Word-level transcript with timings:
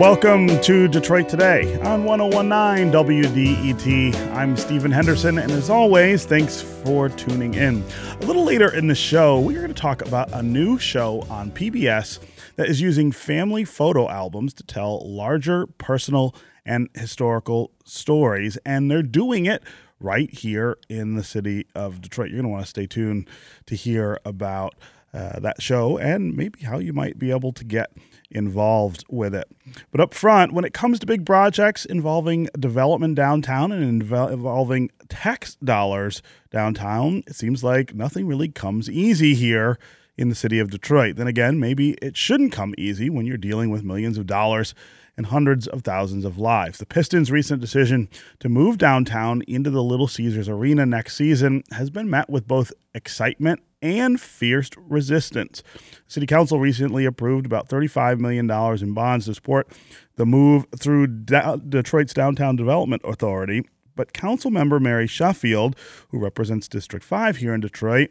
Welcome 0.00 0.48
to 0.62 0.88
Detroit 0.88 1.28
Today 1.28 1.78
on 1.80 2.04
1019 2.04 2.90
WDET. 2.90 4.32
I'm 4.34 4.56
Stephen 4.56 4.90
Henderson, 4.90 5.36
and 5.36 5.52
as 5.52 5.68
always, 5.68 6.24
thanks 6.24 6.62
for 6.62 7.10
tuning 7.10 7.52
in. 7.52 7.84
A 8.22 8.24
little 8.24 8.44
later 8.44 8.74
in 8.74 8.86
the 8.86 8.94
show, 8.94 9.38
we're 9.38 9.58
going 9.60 9.74
to 9.74 9.78
talk 9.78 10.00
about 10.00 10.32
a 10.32 10.42
new 10.42 10.78
show 10.78 11.26
on 11.28 11.50
PBS 11.50 12.18
that 12.56 12.70
is 12.70 12.80
using 12.80 13.12
family 13.12 13.62
photo 13.66 14.08
albums 14.08 14.54
to 14.54 14.62
tell 14.62 15.06
larger 15.06 15.66
personal 15.66 16.34
and 16.64 16.88
historical 16.94 17.70
stories, 17.84 18.56
and 18.64 18.90
they're 18.90 19.02
doing 19.02 19.44
it 19.44 19.62
right 20.00 20.32
here 20.32 20.78
in 20.88 21.14
the 21.14 21.22
city 21.22 21.66
of 21.74 22.00
Detroit. 22.00 22.30
You're 22.30 22.40
going 22.40 22.44
to 22.44 22.52
want 22.52 22.64
to 22.64 22.70
stay 22.70 22.86
tuned 22.86 23.28
to 23.66 23.74
hear 23.74 24.18
about 24.24 24.76
uh, 25.12 25.40
that 25.40 25.60
show 25.60 25.98
and 25.98 26.34
maybe 26.34 26.60
how 26.60 26.78
you 26.78 26.94
might 26.94 27.18
be 27.18 27.30
able 27.30 27.52
to 27.52 27.64
get 27.64 27.90
involved 28.30 29.04
with 29.08 29.34
it. 29.34 29.48
But 29.90 30.00
up 30.00 30.14
front, 30.14 30.52
when 30.52 30.64
it 30.64 30.74
comes 30.74 30.98
to 31.00 31.06
big 31.06 31.26
projects 31.26 31.84
involving 31.84 32.48
development 32.58 33.14
downtown 33.14 33.72
and 33.72 34.02
involving 34.02 34.90
tax 35.08 35.56
dollars 35.56 36.22
downtown, 36.50 37.22
it 37.26 37.34
seems 37.34 37.64
like 37.64 37.94
nothing 37.94 38.26
really 38.26 38.48
comes 38.48 38.88
easy 38.88 39.34
here 39.34 39.78
in 40.16 40.28
the 40.28 40.34
city 40.34 40.58
of 40.58 40.70
Detroit. 40.70 41.16
Then 41.16 41.26
again, 41.26 41.58
maybe 41.58 41.92
it 42.02 42.16
shouldn't 42.16 42.52
come 42.52 42.74
easy 42.76 43.08
when 43.08 43.26
you're 43.26 43.36
dealing 43.36 43.70
with 43.70 43.82
millions 43.82 44.18
of 44.18 44.26
dollars 44.26 44.74
and 45.16 45.26
hundreds 45.26 45.66
of 45.66 45.82
thousands 45.82 46.24
of 46.24 46.38
lives. 46.38 46.78
The 46.78 46.86
Pistons' 46.86 47.30
recent 47.30 47.60
decision 47.60 48.08
to 48.38 48.48
move 48.48 48.78
downtown 48.78 49.42
into 49.48 49.70
the 49.70 49.82
Little 49.82 50.08
Caesars 50.08 50.48
Arena 50.48 50.86
next 50.86 51.16
season 51.16 51.62
has 51.72 51.90
been 51.90 52.08
met 52.08 52.30
with 52.30 52.46
both 52.46 52.72
excitement 52.94 53.60
and 53.82 54.20
fierce 54.20 54.70
resistance. 54.76 55.62
City 56.06 56.26
Council 56.26 56.60
recently 56.60 57.04
approved 57.04 57.46
about 57.46 57.68
$35 57.68 58.18
million 58.18 58.50
in 58.50 58.94
bonds 58.94 59.26
to 59.26 59.34
support 59.34 59.68
the 60.16 60.26
move 60.26 60.66
through 60.78 61.06
Detroit's 61.06 62.14
Downtown 62.14 62.56
Development 62.56 63.02
Authority. 63.04 63.64
But 63.96 64.12
Council 64.12 64.50
member 64.50 64.80
Mary 64.80 65.06
Sheffield, 65.06 65.76
who 66.08 66.18
represents 66.18 66.68
District 66.68 67.04
5 67.04 67.36
here 67.38 67.54
in 67.54 67.60
Detroit, 67.60 68.10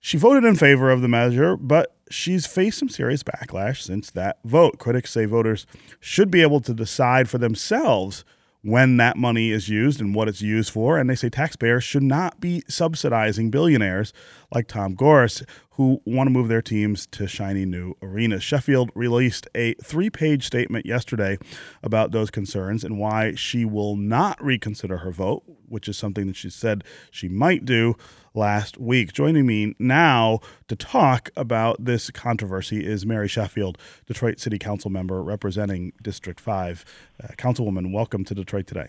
she 0.00 0.18
voted 0.18 0.44
in 0.44 0.56
favor 0.56 0.90
of 0.90 1.00
the 1.00 1.08
measure, 1.08 1.56
but 1.56 1.96
she's 2.10 2.46
faced 2.46 2.78
some 2.78 2.90
serious 2.90 3.22
backlash 3.22 3.80
since 3.80 4.10
that 4.10 4.38
vote. 4.44 4.78
Critics 4.78 5.12
say 5.12 5.24
voters 5.24 5.66
should 5.98 6.30
be 6.30 6.42
able 6.42 6.60
to 6.60 6.74
decide 6.74 7.30
for 7.30 7.38
themselves 7.38 8.24
when 8.64 8.96
that 8.96 9.16
money 9.16 9.50
is 9.50 9.68
used 9.68 10.00
and 10.00 10.14
what 10.14 10.26
it's 10.26 10.40
used 10.40 10.72
for. 10.72 10.98
And 10.98 11.08
they 11.08 11.14
say 11.14 11.28
taxpayers 11.28 11.84
should 11.84 12.02
not 12.02 12.40
be 12.40 12.62
subsidizing 12.66 13.50
billionaires 13.50 14.12
like 14.52 14.66
Tom 14.68 14.94
Gores, 14.94 15.42
who 15.76 16.00
want 16.04 16.28
to 16.28 16.30
move 16.30 16.48
their 16.48 16.62
teams 16.62 17.06
to 17.06 17.26
shiny 17.26 17.64
new 17.64 17.94
arenas. 18.00 18.42
Sheffield 18.42 18.90
released 18.94 19.48
a 19.54 19.74
three 19.74 20.08
page 20.08 20.46
statement 20.46 20.86
yesterday 20.86 21.36
about 21.82 22.12
those 22.12 22.30
concerns 22.30 22.84
and 22.84 22.98
why 22.98 23.34
she 23.34 23.64
will 23.64 23.96
not 23.96 24.42
reconsider 24.42 24.98
her 24.98 25.10
vote, 25.10 25.42
which 25.68 25.88
is 25.88 25.96
something 25.96 26.26
that 26.28 26.36
she 26.36 26.50
said 26.50 26.84
she 27.10 27.28
might 27.28 27.64
do 27.64 27.96
last 28.34 28.78
week. 28.78 29.12
Joining 29.12 29.46
me 29.46 29.74
now 29.78 30.40
to 30.68 30.76
talk 30.76 31.30
about 31.36 31.84
this 31.84 32.10
controversy 32.10 32.84
is 32.84 33.04
Mary 33.04 33.28
Sheffield, 33.28 33.76
Detroit 34.06 34.38
City 34.38 34.58
Council 34.58 34.90
member 34.90 35.22
representing 35.22 35.92
District 36.00 36.40
5. 36.40 36.84
Uh, 37.22 37.26
Councilwoman, 37.36 37.92
welcome 37.92 38.24
to 38.24 38.34
Detroit 38.34 38.68
today. 38.68 38.88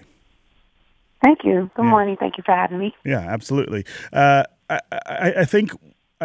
Thank 1.24 1.40
you. 1.44 1.72
Good 1.76 1.86
yeah. 1.86 1.90
morning. 1.90 2.18
Thank 2.20 2.38
you 2.38 2.44
for 2.46 2.54
having 2.54 2.78
me. 2.78 2.96
Yeah, 3.04 3.20
absolutely. 3.20 3.86
Uh, 4.14 4.44
I, 4.70 4.80
I, 4.92 5.34
I, 5.40 5.46
think 5.46 5.72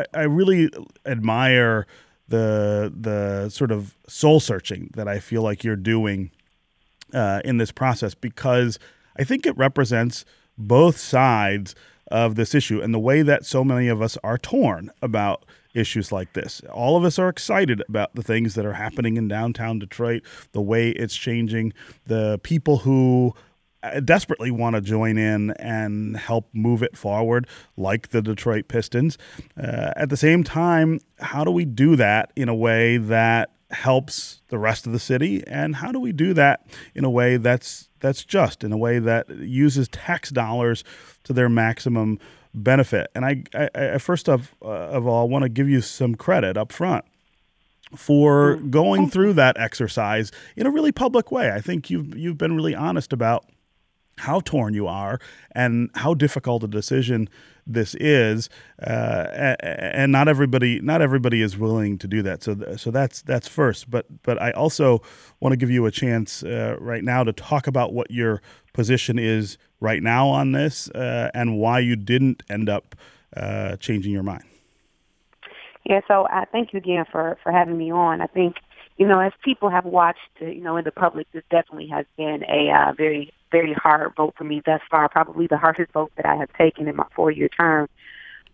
I, 0.01 0.21
I 0.21 0.23
really 0.23 0.71
admire 1.07 1.87
the 2.29 2.93
the 2.97 3.49
sort 3.51 3.71
of 3.71 3.97
soul 4.07 4.41
searching 4.41 4.91
that 4.95 5.09
I 5.09 5.19
feel 5.19 5.43
like 5.43 5.65
you're 5.65 5.77
doing 5.77 6.31
uh, 7.13 7.41
in 7.45 7.59
this 7.59 7.73
process 7.73 8.15
because 8.15 8.79
I 9.19 9.25
think 9.25 9.47
it 9.47 9.57
represents 9.57 10.25
both 10.57 10.99
sides 10.99 11.75
of 12.11 12.35
this 12.35 12.55
issue 12.55 12.81
and 12.81 12.93
the 12.93 12.99
way 12.99 13.23
that 13.23 13.45
so 13.45 13.65
many 13.65 13.89
of 13.89 14.03
us 14.03 14.17
are 14.23 14.39
torn 14.39 14.91
about 15.03 15.45
issues 15.75 16.11
like 16.11 16.33
this. 16.33 16.61
All 16.73 16.97
of 16.97 17.05
us 17.05 17.19
are 17.19 17.29
excited 17.29 17.83
about 17.89 18.15
the 18.15 18.23
things 18.23 18.55
that 18.55 18.67
are 18.67 18.73
happening 18.73 19.17
in 19.17 19.29
downtown 19.29 19.79
Detroit, 19.79 20.23
the 20.53 20.61
way 20.61 20.91
it's 20.91 21.15
changing, 21.15 21.73
the 22.07 22.41
people 22.43 22.79
who 22.79 23.35
desperately 24.05 24.51
want 24.51 24.77
to 24.77 24.81
join 24.81 25.17
in 25.17 25.53
and 25.53 26.17
help 26.17 26.49
move 26.53 26.83
it 26.83 26.97
forward, 26.97 27.47
like 27.77 28.09
the 28.09 28.23
Detroit 28.23 28.69
Pistons. 28.69 29.17
Uh, 29.57 29.93
at 29.97 30.11
the 30.11 30.17
same 30.17 30.45
time, 30.45 31.01
how 31.19 31.45
do 31.45 31.51
we 31.51 31.65
do 31.65 31.97
that 31.97 32.33
in 32.37 32.49
a 32.49 32.55
way 32.55 32.99
that 32.99 33.53
helps 33.71 34.43
the 34.49 34.59
rest 34.59 34.87
of 34.87 34.93
the 34.93 34.99
city, 34.99 35.45
and 35.47 35.77
how 35.77 35.93
do 35.93 36.01
we 36.01 36.13
do 36.13 36.35
that 36.35 36.67
in 36.95 37.05
a 37.05 37.11
way 37.11 37.37
that's 37.37 37.89
that's 38.01 38.25
just, 38.25 38.65
in 38.65 38.73
a 38.73 38.77
way 38.77 38.99
that 38.99 39.29
uses 39.31 39.89
tax 39.89 40.31
dollars 40.31 40.83
to 41.25 41.33
their 41.33 41.49
maximum 41.49 42.19
benefit? 42.53 43.11
And 43.15 43.25
I, 43.25 43.45
I, 43.55 43.71
I 43.75 43.99
first 43.99 44.29
of 44.29 44.55
uh, 44.63 44.69
of 44.69 45.07
all 45.07 45.29
want 45.29 45.45
to 45.45 45.49
give 45.49 45.69
you 45.69 45.81
some 45.81 46.17
credit 46.17 46.57
up 46.57 46.73
front 46.73 47.05
for 47.97 48.57
mm. 48.57 48.71
going 48.71 49.09
through 49.09 49.35
that 49.35 49.57
exercise 49.59 50.31
in 50.57 50.67
a 50.67 50.71
really 50.71 50.93
public 50.93 51.31
way. 51.33 51.51
I 51.53 51.61
think 51.61 51.91
you've 51.91 52.17
you've 52.17 52.39
been 52.39 52.57
really 52.57 52.75
honest 52.75 53.13
about 53.13 53.47
how 54.21 54.41
torn 54.41 54.75
you 54.75 54.87
are 54.87 55.19
and 55.53 55.91
how 55.95 56.15
difficult 56.15 56.63
a 56.65 56.69
decision 56.69 57.29
this 57.67 57.95
is, 57.97 58.49
uh, 58.83 59.55
and 59.61 60.11
not 60.11 60.29
everybody 60.29 60.81
not 60.81 61.03
everybody 61.03 61.43
is 61.43 61.57
willing 61.57 61.99
to 61.99 62.09
do 62.09 62.23
that. 62.23 62.43
So 62.43 62.57
so 62.77 62.91
that's 62.91 63.23
that's 63.23 63.49
first. 63.49 63.91
But 63.91 64.07
but 64.23 64.41
I 64.41 64.51
also 64.53 65.03
want 65.41 65.53
to 65.53 65.57
give 65.57 65.71
you 65.71 65.87
a 65.87 65.91
chance 65.91 66.43
uh, 66.43 66.77
right 66.81 67.05
now 67.05 67.25
to 67.25 67.33
talk 67.33 67.67
about 67.67 67.93
what 67.93 68.11
your 68.11 68.43
position 68.73 69.19
is 69.19 69.59
right 69.81 70.03
now 70.03 70.29
on 70.29 70.53
this 70.53 70.89
uh, 70.91 71.31
and 71.35 71.59
why 71.59 71.79
you 71.79 71.97
didn't 71.97 72.43
end 72.51 72.69
up 72.69 72.97
uh, 73.37 73.77
changing 73.77 74.13
your 74.13 74.23
mind. 74.23 74.45
Yeah. 75.85 76.01
So 76.09 76.27
I 76.29 76.45
thank 76.53 76.73
you 76.73 76.79
again 76.79 77.05
for 77.11 77.39
for 77.43 77.53
having 77.53 77.79
me 77.79 77.93
on. 77.93 78.21
I 78.21 78.27
think 78.27 78.57
you 79.01 79.09
know, 79.09 79.19
as 79.19 79.33
people 79.43 79.71
have 79.71 79.87
watched, 79.87 80.19
uh, 80.43 80.45
you 80.45 80.61
know, 80.61 80.77
in 80.77 80.85
the 80.85 80.93
public, 80.93 81.27
this 81.33 81.43
definitely 81.51 81.89
has 81.89 82.05
been 82.19 82.45
a 82.45 82.71
uh, 82.71 82.93
very, 82.93 83.33
very 83.51 83.75
hard 83.75 84.13
vote 84.17 84.35
for 84.37 84.45
me 84.45 84.63
thus 84.65 84.81
far. 84.91 85.09
Probably 85.09 85.47
the 85.47 85.57
hardest 85.57 85.93
vote 85.93 86.13
that 86.17 86.27
I 86.27 86.37
have 86.37 86.53
taken 86.55 86.89
in 86.89 86.97
my 86.97 87.07
four-year 87.15 87.49
term. 87.49 87.89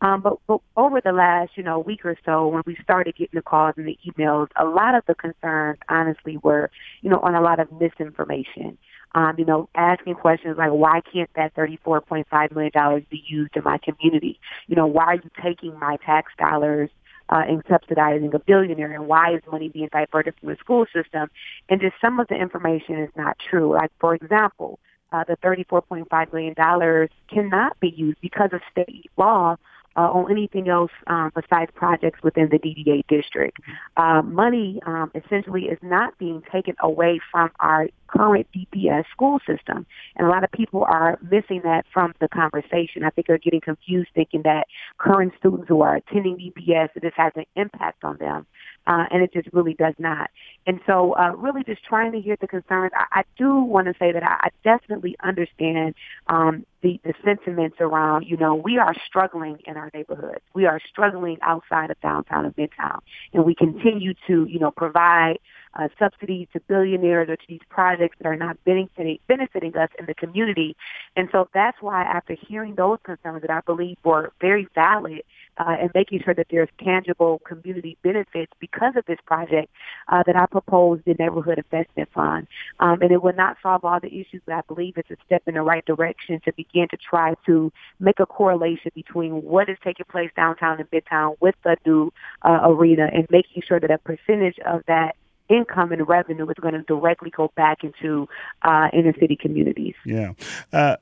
Um, 0.02 0.20
but, 0.20 0.38
but 0.46 0.60
over 0.76 1.00
the 1.00 1.12
last, 1.12 1.52
you 1.54 1.62
know, 1.62 1.78
week 1.78 2.04
or 2.04 2.16
so, 2.24 2.48
when 2.48 2.62
we 2.66 2.76
started 2.82 3.16
getting 3.16 3.38
the 3.38 3.42
calls 3.42 3.74
and 3.76 3.86
the 3.86 3.98
emails, 4.06 4.48
a 4.56 4.64
lot 4.64 4.94
of 4.94 5.04
the 5.06 5.14
concerns, 5.14 5.78
honestly, 5.88 6.36
were, 6.42 6.70
you 7.00 7.08
know, 7.08 7.20
on 7.20 7.34
a 7.34 7.40
lot 7.40 7.60
of 7.60 7.68
misinformation. 7.72 8.76
Um, 9.14 9.36
you 9.38 9.46
know, 9.46 9.70
asking 9.74 10.16
questions 10.16 10.58
like, 10.58 10.72
why 10.72 11.00
can't 11.10 11.30
that 11.36 11.54
$34.5 11.54 12.54
million 12.54 13.06
be 13.08 13.24
used 13.26 13.56
in 13.56 13.64
my 13.64 13.78
community? 13.78 14.38
You 14.66 14.76
know, 14.76 14.86
why 14.86 15.04
are 15.04 15.14
you 15.14 15.30
taking 15.42 15.78
my 15.78 15.96
tax 16.04 16.32
dollars 16.36 16.90
uh, 17.28 17.42
subsidizing 17.68 18.34
a 18.34 18.38
billionaire 18.38 18.92
and 18.92 19.06
why 19.06 19.34
is 19.34 19.42
money 19.50 19.68
being 19.68 19.88
diverted 19.92 20.34
from 20.38 20.50
the 20.50 20.56
school 20.56 20.86
system. 20.94 21.30
And 21.68 21.80
just 21.80 21.94
some 22.00 22.20
of 22.20 22.28
the 22.28 22.36
information 22.36 22.98
is 22.98 23.10
not 23.16 23.36
true. 23.38 23.72
Like, 23.72 23.90
for 24.00 24.14
example, 24.14 24.78
uh, 25.12 25.24
the 25.24 25.36
$34.5 25.36 26.32
million 26.32 27.08
cannot 27.28 27.78
be 27.80 27.88
used 27.88 28.20
because 28.20 28.50
of 28.52 28.60
state 28.70 29.10
law 29.16 29.56
uh, 29.96 30.10
on 30.10 30.30
anything 30.30 30.68
else 30.68 30.90
um, 31.06 31.32
besides 31.34 31.70
projects 31.74 32.22
within 32.22 32.48
the 32.50 32.58
DDA 32.58 33.06
district. 33.08 33.58
Uh, 33.96 34.22
money 34.22 34.80
um, 34.86 35.10
essentially 35.14 35.64
is 35.64 35.78
not 35.82 36.16
being 36.18 36.42
taken 36.52 36.74
away 36.80 37.20
from 37.30 37.50
our 37.60 37.88
current 38.08 38.46
DPS 38.54 39.04
school 39.10 39.38
system. 39.46 39.86
And 40.16 40.26
a 40.26 40.30
lot 40.30 40.44
of 40.44 40.52
people 40.52 40.84
are 40.84 41.18
missing 41.22 41.62
that 41.64 41.84
from 41.92 42.12
the 42.20 42.28
conversation. 42.28 43.04
I 43.04 43.10
think 43.10 43.26
they're 43.26 43.38
getting 43.38 43.60
confused 43.60 44.10
thinking 44.14 44.42
that 44.42 44.66
current 44.98 45.32
students 45.38 45.68
who 45.68 45.82
are 45.82 45.96
attending 45.96 46.36
DPS, 46.36 46.92
that 46.94 47.02
this 47.02 47.12
has 47.16 47.32
an 47.36 47.44
impact 47.56 48.04
on 48.04 48.16
them 48.18 48.46
uh, 48.86 49.04
and 49.10 49.22
it 49.22 49.32
just 49.32 49.48
really 49.52 49.74
does 49.74 49.94
not. 49.98 50.30
And 50.66 50.80
so, 50.86 51.14
uh, 51.16 51.32
really, 51.36 51.64
just 51.64 51.84
trying 51.84 52.12
to 52.12 52.20
hear 52.20 52.36
the 52.40 52.46
concerns. 52.46 52.92
I, 52.94 53.20
I 53.20 53.22
do 53.36 53.56
want 53.56 53.86
to 53.88 53.94
say 53.98 54.12
that 54.12 54.22
I, 54.22 54.48
I 54.48 54.48
definitely 54.64 55.16
understand 55.22 55.94
um, 56.28 56.64
the 56.82 57.00
the 57.04 57.14
sentiments 57.24 57.76
around. 57.80 58.26
You 58.26 58.36
know, 58.36 58.54
we 58.54 58.78
are 58.78 58.94
struggling 59.06 59.58
in 59.66 59.76
our 59.76 59.85
neighborhoods. 59.94 60.42
We 60.54 60.66
are 60.66 60.80
struggling 60.88 61.38
outside 61.42 61.90
of 61.90 62.00
downtown 62.00 62.44
and 62.44 62.56
midtown, 62.56 63.00
and 63.32 63.44
we 63.44 63.54
continue 63.54 64.14
to, 64.26 64.46
you 64.46 64.58
know, 64.58 64.70
provide 64.70 65.38
uh, 65.76 65.88
subsidies 65.98 66.48
to 66.52 66.60
billionaires 66.60 67.28
or 67.28 67.36
to 67.36 67.42
these 67.48 67.60
projects 67.68 68.16
that 68.18 68.26
are 68.26 68.36
not 68.36 68.56
benefiting, 68.64 69.18
benefiting 69.28 69.76
us 69.76 69.90
in 69.98 70.06
the 70.06 70.14
community. 70.14 70.76
And 71.16 71.28
so 71.32 71.48
that's 71.54 71.76
why 71.80 72.02
after 72.02 72.34
hearing 72.48 72.74
those 72.74 72.98
concerns 73.04 73.42
that 73.42 73.50
I 73.50 73.60
believe 73.60 73.96
were 74.04 74.32
very 74.40 74.68
valid 74.74 75.22
uh, 75.58 75.76
and 75.80 75.90
making 75.94 76.22
sure 76.22 76.34
that 76.34 76.46
there's 76.50 76.68
tangible 76.82 77.40
community 77.40 77.96
benefits 78.02 78.52
because 78.60 78.94
of 78.96 79.04
this 79.06 79.18
project, 79.26 79.70
uh, 80.08 80.22
that 80.26 80.36
I 80.36 80.46
proposed 80.46 81.04
the 81.04 81.14
Neighborhood 81.14 81.58
Investment 81.58 82.08
Fund. 82.12 82.46
Um, 82.80 83.00
and 83.02 83.10
it 83.10 83.22
will 83.22 83.34
not 83.34 83.56
solve 83.62 83.84
all 83.84 84.00
the 84.00 84.08
issues, 84.08 84.42
but 84.46 84.54
I 84.54 84.60
believe 84.68 84.94
it's 84.96 85.10
a 85.10 85.16
step 85.24 85.42
in 85.46 85.54
the 85.54 85.62
right 85.62 85.84
direction 85.84 86.40
to 86.44 86.52
begin 86.52 86.88
to 86.90 86.96
try 86.96 87.34
to 87.46 87.72
make 88.00 88.20
a 88.20 88.26
correlation 88.26 88.90
between 88.94 89.42
what 89.42 89.68
is 89.68 89.78
taking 89.82 90.06
place 90.10 90.30
downtown 90.36 90.78
and 90.78 90.90
midtown 90.90 91.36
with 91.40 91.54
the 91.64 91.76
new 91.86 92.12
uh, 92.42 92.60
arena 92.64 93.08
and 93.12 93.26
making 93.30 93.62
sure 93.66 93.80
that 93.80 93.90
a 93.90 93.98
percentage 93.98 94.58
of 94.64 94.82
that 94.86 95.16
income 95.48 95.92
and 95.92 96.08
revenue 96.08 96.48
is 96.48 96.56
going 96.60 96.74
to 96.74 96.82
directly 96.82 97.30
go 97.30 97.50
back 97.56 97.84
into 97.84 98.28
uh, 98.62 98.88
inner 98.92 99.14
city 99.18 99.36
communities. 99.36 99.94
Yeah. 100.04 100.32
Uh, 100.72 100.96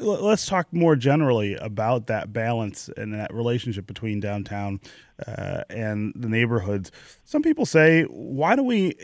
let's 0.00 0.46
talk 0.46 0.66
more 0.72 0.96
generally 0.96 1.54
about 1.56 2.06
that 2.06 2.32
balance 2.32 2.88
and 2.96 3.12
that 3.14 3.32
relationship 3.34 3.86
between 3.86 4.20
downtown 4.20 4.80
uh, 5.26 5.64
and 5.68 6.12
the 6.14 6.28
neighborhoods. 6.28 6.92
Some 7.24 7.42
people 7.42 7.66
say, 7.66 8.04
why 8.04 8.54
do 8.54 8.62
we 8.62 8.94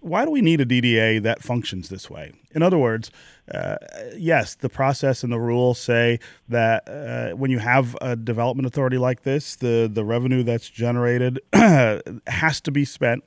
why 0.00 0.24
do 0.24 0.30
we 0.30 0.40
need 0.40 0.60
a 0.60 0.66
DDA 0.66 1.22
that 1.22 1.42
functions 1.42 1.88
this 1.88 2.10
way? 2.10 2.32
In 2.52 2.62
other 2.62 2.78
words, 2.78 3.10
uh, 3.54 3.76
yes, 4.16 4.56
the 4.56 4.68
process 4.68 5.22
and 5.22 5.32
the 5.32 5.38
rules 5.38 5.78
say 5.78 6.18
that 6.48 6.88
uh, 6.88 7.36
when 7.36 7.50
you 7.50 7.58
have 7.58 7.96
a 8.00 8.16
development 8.16 8.66
authority 8.66 8.98
like 8.98 9.22
this, 9.22 9.56
the 9.56 9.88
the 9.92 10.04
revenue 10.04 10.42
that's 10.42 10.68
generated 10.68 11.40
has 11.52 12.60
to 12.62 12.70
be 12.72 12.84
spent 12.84 13.22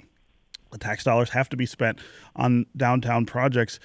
the 0.74 0.80
tax 0.80 1.04
dollars 1.04 1.30
have 1.30 1.48
to 1.50 1.58
be 1.58 1.66
spent 1.66 2.00
on 2.36 2.66
downtown 2.76 3.26
projects. 3.26 3.80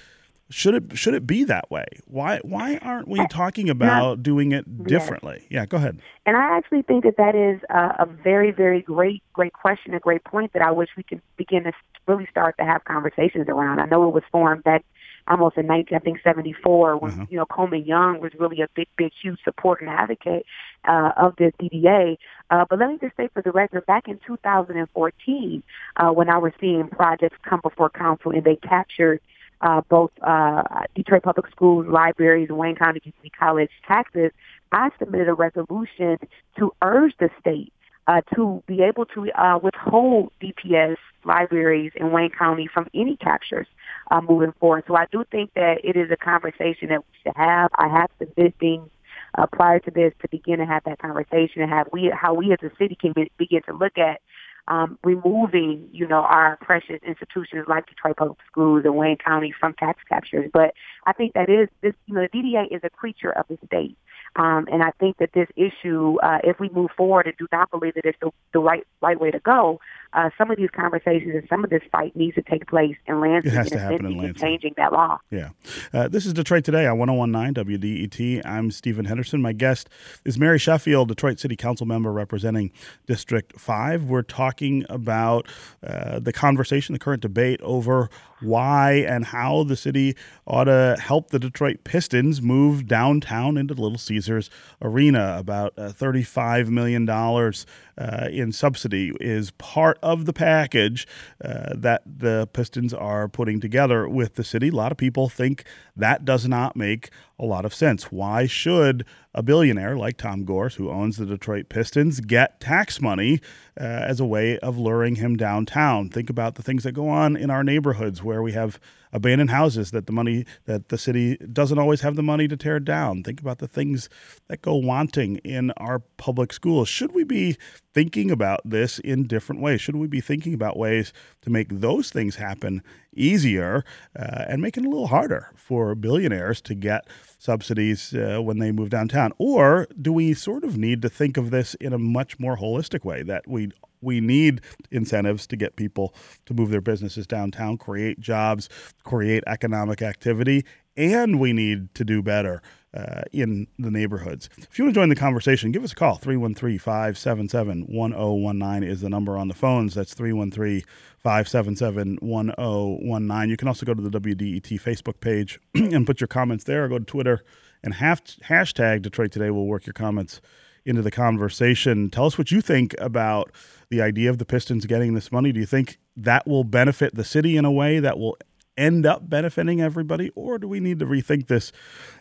Should 0.51 0.73
it 0.73 0.97
should 0.97 1.13
it 1.13 1.27
be 1.27 1.43
that 1.43 1.69
way? 1.69 1.85
Why 2.05 2.39
why 2.39 2.77
aren't 2.81 3.07
we 3.07 3.25
talking 3.27 3.69
about 3.69 4.23
doing 4.23 4.51
it 4.51 4.87
differently? 4.87 5.45
Yeah, 5.51 5.67
go 5.67 5.77
ahead. 5.77 5.99
And 6.25 6.35
I 6.35 6.57
actually 6.57 6.81
think 6.81 7.03
that 7.03 7.17
that 7.17 7.35
is 7.35 7.61
a, 7.69 8.03
a 8.03 8.05
very 8.23 8.51
very 8.51 8.81
great 8.81 9.21
great 9.31 9.53
question, 9.53 9.93
a 9.93 9.99
great 9.99 10.23
point 10.23 10.53
that 10.53 10.63
I 10.63 10.71
wish 10.71 10.89
we 10.97 11.03
could 11.03 11.21
begin 11.37 11.65
to 11.65 11.71
really 12.07 12.27
start 12.31 12.57
to 12.57 12.65
have 12.65 12.83
conversations 12.85 13.47
around. 13.47 13.79
I 13.79 13.85
know 13.85 14.07
it 14.07 14.13
was 14.13 14.23
formed 14.31 14.63
that 14.65 14.83
almost 15.27 15.57
in 15.57 15.67
19, 15.67 15.95
I 15.95 15.99
think 15.99 16.19
74 16.23 16.97
when, 16.97 17.11
uh-huh. 17.11 17.25
you 17.29 17.37
know, 17.37 17.45
Coleman 17.45 17.85
Young 17.85 18.19
was 18.19 18.31
really 18.39 18.61
a 18.61 18.67
big, 18.75 18.87
big, 18.97 19.11
huge 19.21 19.39
support 19.43 19.81
and 19.81 19.89
advocate 19.89 20.45
uh, 20.87 21.11
of 21.17 21.35
this 21.37 21.53
DDA. 21.61 22.17
Uh, 22.49 22.65
but 22.69 22.79
let 22.79 22.89
me 22.89 22.97
just 22.99 23.15
say 23.17 23.29
for 23.33 23.41
the 23.41 23.51
record, 23.51 23.85
back 23.85 24.07
in 24.07 24.19
2014, 24.25 25.63
uh, 25.97 26.09
when 26.09 26.29
I 26.29 26.37
was 26.37 26.53
seeing 26.59 26.87
projects 26.87 27.37
come 27.43 27.59
before 27.61 27.89
council 27.89 28.31
and 28.31 28.43
they 28.43 28.55
captured 28.55 29.21
uh, 29.61 29.81
both 29.89 30.11
uh, 30.21 30.63
Detroit 30.95 31.23
Public 31.23 31.47
Schools, 31.51 31.85
libraries, 31.87 32.49
and 32.49 32.57
Wayne 32.57 32.75
County 32.75 32.99
Community 32.99 33.31
College 33.37 33.69
taxes, 33.87 34.31
I 34.71 34.89
submitted 34.99 35.27
a 35.27 35.33
resolution 35.33 36.17
to 36.57 36.73
urge 36.81 37.13
the 37.19 37.29
state 37.39 37.73
uh, 38.07 38.21
to 38.35 38.63
be 38.67 38.81
able 38.81 39.05
to 39.05 39.31
uh, 39.33 39.59
withhold 39.61 40.31
DPS 40.41 40.97
libraries 41.25 41.91
in 41.95 42.11
Wayne 42.11 42.31
County 42.31 42.67
from 42.73 42.87
any 42.93 43.17
captures 43.17 43.67
uh, 44.09 44.21
moving 44.21 44.53
forward. 44.59 44.83
So 44.87 44.95
I 44.95 45.05
do 45.11 45.23
think 45.29 45.53
that 45.55 45.81
it 45.83 45.95
is 45.95 46.09
a 46.09 46.17
conversation 46.17 46.89
that 46.89 46.99
we 46.99 47.19
should 47.23 47.35
have. 47.35 47.69
I 47.75 47.87
have 47.87 48.09
submitted 48.17 48.57
things 48.59 48.89
uh, 49.37 49.45
prior 49.51 49.79
to 49.79 49.91
this 49.91 50.13
to 50.21 50.27
begin 50.29 50.59
to 50.59 50.65
have 50.65 50.83
that 50.85 50.99
conversation 50.99 51.61
and 51.61 51.71
have 51.71 51.87
we 51.91 52.11
how 52.13 52.33
we 52.33 52.51
as 52.51 52.59
a 52.63 52.71
city 52.77 52.97
can 52.99 53.13
be, 53.13 53.31
begin 53.37 53.61
to 53.63 53.73
look 53.73 53.97
at 53.97 54.21
um, 54.69 54.99
removing, 55.03 55.89
you 55.91 56.07
know, 56.07 56.21
our 56.21 56.57
precious 56.61 56.99
institutions 57.05 57.65
like 57.67 57.87
Detroit 57.87 58.17
Public 58.17 58.37
Schools 58.49 58.83
and 58.85 58.95
Wayne 58.95 59.17
County 59.17 59.53
from 59.59 59.73
tax 59.73 59.99
captures. 60.07 60.49
But 60.53 60.73
I 61.05 61.13
think 61.13 61.33
that 61.33 61.49
is 61.49 61.67
this, 61.81 61.93
you 62.05 62.13
know, 62.13 62.27
the 62.31 62.37
DDA 62.37 62.75
is 62.75 62.81
a 62.83 62.89
creature 62.89 63.31
of 63.31 63.45
the 63.49 63.57
state. 63.65 63.97
Um, 64.35 64.67
and 64.71 64.83
I 64.83 64.91
think 64.99 65.17
that 65.17 65.31
this 65.33 65.47
issue, 65.55 66.17
uh, 66.21 66.39
if 66.43 66.59
we 66.59 66.69
move 66.69 66.91
forward 66.95 67.25
and 67.25 67.35
do 67.37 67.47
not 67.51 67.71
believe 67.71 67.95
that 67.95 68.05
it's 68.05 68.17
the, 68.21 68.31
the 68.53 68.59
right 68.59 68.85
right 69.01 69.19
way 69.19 69.31
to 69.31 69.39
go, 69.39 69.79
uh, 70.13 70.29
some 70.37 70.49
of 70.49 70.57
these 70.57 70.69
conversations 70.71 71.33
and 71.35 71.47
some 71.49 71.63
of 71.63 71.69
this 71.69 71.83
fight 71.91 72.15
needs 72.15 72.35
to 72.35 72.41
take 72.41 72.67
place 72.67 72.95
in 73.05 73.19
Lansing. 73.19 73.51
It 73.51 73.55
has 73.55 73.69
to 73.69 73.79
happen 73.79 74.05
in 74.05 74.17
Lansing. 74.17 74.35
Changing 74.35 74.73
that 74.77 74.91
law. 74.91 75.19
Yeah. 75.29 75.49
Uh, 75.93 76.07
this 76.07 76.25
is 76.25 76.33
Detroit 76.33 76.63
Today 76.63 76.87
on 76.87 76.97
1019 76.97 77.65
WDET. 77.65 78.45
I'm 78.45 78.71
Stephen 78.71 79.05
Henderson. 79.05 79.41
My 79.41 79.53
guest 79.53 79.89
is 80.25 80.39
Mary 80.39 80.57
Sheffield, 80.57 81.09
Detroit 81.09 81.39
City 81.39 81.55
Council 81.55 81.85
member 81.85 82.11
representing 82.11 82.71
District 83.05 83.59
5. 83.59 84.05
We're 84.05 84.23
talking 84.23 84.85
about 84.89 85.47
uh, 85.85 86.19
the 86.19 86.33
conversation, 86.33 86.93
the 86.93 86.99
current 86.99 87.21
debate 87.21 87.61
over 87.61 88.09
why 88.41 88.93
and 88.93 89.25
how 89.25 89.63
the 89.63 89.75
city 89.75 90.15
ought 90.45 90.65
to 90.65 90.97
help 90.99 91.29
the 91.29 91.39
Detroit 91.39 91.83
Pistons 91.83 92.41
move 92.41 92.87
downtown 92.87 93.57
into 93.57 93.73
Little 93.73 93.97
Caesars 93.97 94.49
Arena. 94.81 95.37
About 95.39 95.73
uh, 95.77 95.89
$35 95.89 96.67
million 96.67 97.07
uh, 97.09 98.27
in 98.31 98.51
subsidy 98.51 99.11
is 99.19 99.51
part 99.51 99.99
of 100.01 100.25
the 100.25 100.33
package 100.33 101.07
uh, 101.43 101.73
that 101.75 102.01
the 102.05 102.47
Pistons 102.53 102.93
are 102.93 103.27
putting 103.27 103.59
together 103.59 104.07
with 104.07 104.35
the 104.35 104.43
city. 104.43 104.69
A 104.69 104.73
lot 104.73 104.91
of 104.91 104.97
people 104.97 105.29
think 105.29 105.63
that 105.95 106.25
does 106.25 106.47
not 106.47 106.75
make 106.75 107.09
a 107.39 107.45
lot 107.45 107.65
of 107.65 107.73
sense. 107.73 108.11
Why 108.11 108.45
should 108.45 109.05
a 109.33 109.41
billionaire 109.41 109.95
like 109.95 110.17
Tom 110.17 110.43
Gores, 110.43 110.75
who 110.75 110.89
owns 110.89 111.17
the 111.17 111.25
Detroit 111.25 111.69
Pistons, 111.69 112.19
get 112.19 112.59
tax 112.59 113.01
money 113.01 113.39
uh, 113.79 113.83
as 113.83 114.19
a 114.19 114.25
way 114.25 114.59
of 114.59 114.77
luring 114.77 115.15
him 115.15 115.37
downtown? 115.37 116.09
Think 116.09 116.29
about 116.29 116.55
the 116.55 116.63
things 116.63 116.83
that 116.83 116.91
go 116.91 117.07
on 117.07 117.37
in 117.37 117.49
our 117.49 117.63
neighborhoods 117.63 118.21
where 118.21 118.43
we 118.43 118.51
have 118.51 118.79
abandoned 119.11 119.49
houses 119.49 119.91
that 119.91 120.05
the 120.05 120.11
money 120.11 120.45
that 120.65 120.89
the 120.89 120.97
city 120.97 121.37
doesn't 121.51 121.79
always 121.79 122.01
have 122.01 122.15
the 122.15 122.23
money 122.23 122.47
to 122.47 122.57
tear 122.57 122.79
down. 122.79 123.23
Think 123.23 123.41
about 123.41 123.59
the 123.59 123.67
things 123.67 124.09
that 124.47 124.61
go 124.61 124.75
wanting 124.75 125.37
in 125.37 125.71
our 125.71 125.99
public 126.17 126.53
schools. 126.53 126.89
Should 126.89 127.13
we 127.13 127.23
be 127.23 127.57
thinking 127.93 128.29
about 128.29 128.61
this 128.63 128.99
in 128.99 129.25
different 129.25 129.61
ways? 129.61 129.81
Should 129.81 129.95
we 129.95 130.07
be 130.07 130.21
thinking 130.21 130.53
about 130.53 130.77
ways 130.77 131.11
to 131.41 131.49
make 131.49 131.69
those 131.69 132.11
things 132.11 132.35
happen 132.35 132.83
easier 133.13 133.83
uh, 134.17 134.45
and 134.47 134.61
make 134.61 134.77
it 134.77 134.85
a 134.85 134.89
little 134.89 135.07
harder 135.07 135.51
for 135.55 135.95
billionaires 135.95 136.61
to 136.61 136.75
get 136.75 137.07
subsidies 137.39 138.13
uh, 138.13 138.39
when 138.41 138.59
they 138.59 138.71
move 138.71 138.89
downtown? 138.89 139.31
Or 139.39 139.87
do 139.99 140.13
we 140.13 140.33
sort 140.35 140.63
of 140.63 140.77
need 140.77 141.01
to 141.01 141.09
think 141.09 141.37
of 141.37 141.49
this 141.49 141.73
in 141.75 141.93
a 141.93 141.97
much 141.97 142.39
more 142.39 142.57
holistic 142.57 143.03
way 143.03 143.23
that 143.23 143.47
we 143.47 143.71
we 144.01 144.21
need 144.21 144.61
incentives 144.91 145.45
to 145.47 145.57
get 145.57 145.75
people 145.75 146.13
to 146.45 146.53
move 146.53 146.69
their 146.69 146.79
businesses 146.79 147.27
downtown, 147.27 147.77
create 147.77 148.19
jobs, 148.19 148.69
create 149.03 149.43
economic 149.45 150.01
activity, 150.01 150.63
and 150.95 151.37
we 151.37 151.51
need 151.51 151.93
to 151.95 152.05
do 152.05 152.21
better 152.21 152.61
uh, 152.93 153.21
in 153.31 153.67
the 153.77 153.91
neighborhoods. 153.91 154.49
If 154.57 154.79
you 154.79 154.85
want 154.85 154.95
to 154.95 154.99
join 154.99 155.09
the 155.09 155.15
conversation, 155.15 155.71
give 155.71 155.83
us 155.83 155.91
a 155.91 155.95
call. 155.95 156.15
313 156.15 156.79
577 156.79 157.83
1019 157.83 158.89
is 158.89 159.01
the 159.01 159.09
number 159.09 159.37
on 159.37 159.47
the 159.47 159.53
phones. 159.53 159.93
That's 159.93 160.13
313 160.13 160.83
577 161.19 162.17
1019. 162.21 163.49
You 163.49 163.57
can 163.57 163.67
also 163.67 163.85
go 163.85 163.93
to 163.93 164.01
the 164.01 164.19
WDET 164.19 164.81
Facebook 164.81 165.19
page 165.19 165.59
and 165.75 166.05
put 166.05 166.19
your 166.19 166.27
comments 166.27 166.63
there, 166.63 166.85
or 166.85 166.87
go 166.87 166.99
to 166.99 167.05
Twitter 167.05 167.43
and 167.83 167.93
hashtag 167.93 169.01
Detroit 169.01 169.31
Today. 169.31 169.51
We'll 169.51 169.65
work 169.65 169.85
your 169.85 169.93
comments 169.93 170.41
into 170.85 171.01
the 171.01 171.11
conversation. 171.11 172.09
Tell 172.09 172.25
us 172.25 172.37
what 172.37 172.51
you 172.51 172.61
think 172.61 172.95
about 172.99 173.51
the 173.89 174.01
idea 174.01 174.29
of 174.29 174.37
the 174.37 174.45
Pistons 174.45 174.85
getting 174.85 175.13
this 175.13 175.31
money. 175.31 175.51
Do 175.51 175.59
you 175.59 175.65
think 175.65 175.99
that 176.15 176.47
will 176.47 176.63
benefit 176.63 177.15
the 177.15 177.23
city 177.23 177.57
in 177.57 177.65
a 177.65 177.71
way 177.71 177.99
that 177.99 178.17
will 178.17 178.37
end 178.79 179.05
up 179.05 179.29
benefiting 179.29 179.81
everybody, 179.81 180.31
or 180.35 180.57
do 180.57 180.67
we 180.67 180.79
need 180.79 180.99
to 180.99 181.05
rethink 181.05 181.47
this 181.47 181.71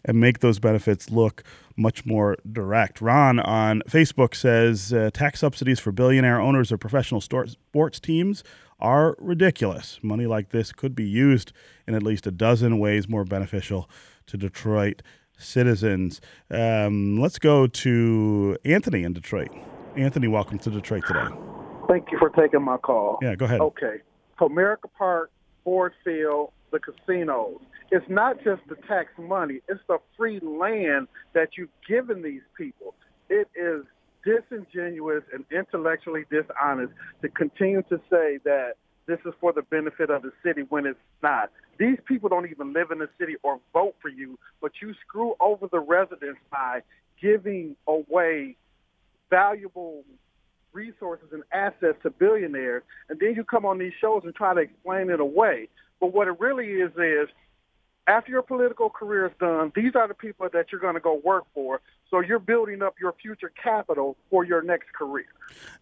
and 0.05 0.21
make 0.21 0.41
those 0.41 0.59
benefits 0.59 1.11
look 1.11 1.45
much 1.77 2.05
more 2.05 2.37
direct? 2.51 3.01
Ron 3.01 3.39
on 3.39 3.83
Facebook 3.89 4.35
says 4.35 4.93
uh, 4.93 5.11
tax 5.15 5.41
subsidies 5.41 5.79
for 5.79 5.93
billionaire 5.93 6.41
owners 6.41 6.73
of 6.73 6.81
professional 6.81 7.21
sports 7.21 8.01
teams 8.01 8.43
are 8.81 9.17
ridiculous. 9.19 9.99
Money 10.03 10.27
like 10.27 10.51
this 10.51 10.73
could 10.73 10.95
be 10.95 11.09
used 11.09 11.53
in 11.87 11.95
at 11.95 12.03
least 12.03 12.27
a 12.27 12.31
dozen 12.31 12.79
ways 12.79 13.09
more 13.09 13.25
beneficial 13.25 13.89
to 14.27 14.37
Detroit 14.37 15.03
citizens. 15.39 16.21
Um, 16.51 17.19
let's 17.19 17.39
go 17.39 17.67
to 17.67 18.57
Anthony 18.65 19.05
in 19.05 19.13
Detroit. 19.13 19.51
Anthony, 19.97 20.29
welcome 20.29 20.59
to 20.59 20.71
Detroit 20.71 21.05
today. 21.07 21.29
Thank 21.89 22.13
you 22.13 22.19
for 22.19 22.31
taking 22.31 22.63
my 22.63 22.77
call. 22.77 23.19
Yeah, 23.23 23.35
go 23.35 23.47
ahead. 23.47 23.61
Okay. 23.61 23.99
Comerica 24.39 24.91
Park, 24.97 25.31
Ford 25.69 25.93
Field, 26.03 26.51
the 26.73 26.79
casinos. 26.79 27.61
It's 27.91 28.09
not 28.09 28.37
just 28.43 28.63
the 28.71 28.77
tax 28.89 29.11
money, 29.19 29.61
it's 29.69 29.83
the 29.87 29.99
free 30.17 30.41
land 30.41 31.09
that 31.35 31.59
you've 31.59 31.69
given 31.87 32.23
these 32.23 32.41
people. 32.57 32.95
It 33.29 33.49
is 33.55 33.85
disingenuous 34.25 35.25
and 35.31 35.45
intellectually 35.53 36.25
dishonest 36.31 36.95
to 37.21 37.29
continue 37.29 37.83
to 37.91 38.01
say 38.11 38.39
that 38.47 38.77
this 39.07 39.19
is 39.27 39.35
for 39.43 39.53
the 39.53 39.61
benefit 39.61 40.09
of 40.09 40.23
the 40.23 40.33
city 40.43 40.63
when 40.71 40.87
it's 40.87 40.99
not. 41.23 41.51
These 41.79 41.99
people 42.07 42.31
don't 42.31 42.51
even 42.51 42.73
live 42.73 42.91
in 42.91 43.01
the 43.01 43.11
city 43.21 43.35
or 43.43 43.61
vote 43.75 43.95
for 44.01 44.09
you, 44.09 44.39
but 44.63 44.73
you 44.81 44.95
screw 45.07 45.35
over 45.39 45.67
the 45.71 45.81
residents 45.81 46.41
by 46.51 46.81
giving 47.21 47.77
away 47.87 48.57
valuable 49.29 50.03
resources 50.79 51.29
and 51.33 51.43
assets 51.53 51.99
to 52.05 52.11
billionaires, 52.11 52.85
and 53.09 53.19
then 53.19 53.35
you 53.35 53.45
come 53.45 53.67
on 53.67 53.79
these 53.79 53.93
shows 54.01 54.23
and 54.25 54.35
try 54.35 54.55
to 54.55 54.61
explain 54.61 55.11
it 55.11 55.21
away. 55.21 55.69
But 56.01 56.13
what 56.15 56.29
it 56.29 56.39
really 56.39 56.67
is 56.67 56.93
is 56.97 57.29
after 58.07 58.31
your 58.31 58.43
political 58.43 58.89
career 58.89 59.27
is 59.27 59.33
done, 59.41 59.73
these 59.75 59.93
are 59.97 60.07
the 60.07 60.15
people 60.15 60.49
that 60.53 60.67
you're 60.71 60.81
going 60.81 60.95
to 60.95 61.01
go 61.01 61.21
work 61.25 61.45
for. 61.53 61.81
So 62.11 62.21
you're 62.21 62.39
building 62.39 62.81
up 62.81 62.95
your 62.99 63.13
future 63.21 63.53
capital 63.63 64.17
for 64.31 64.45
your 64.45 64.63
next 64.63 64.93
career. 64.95 65.27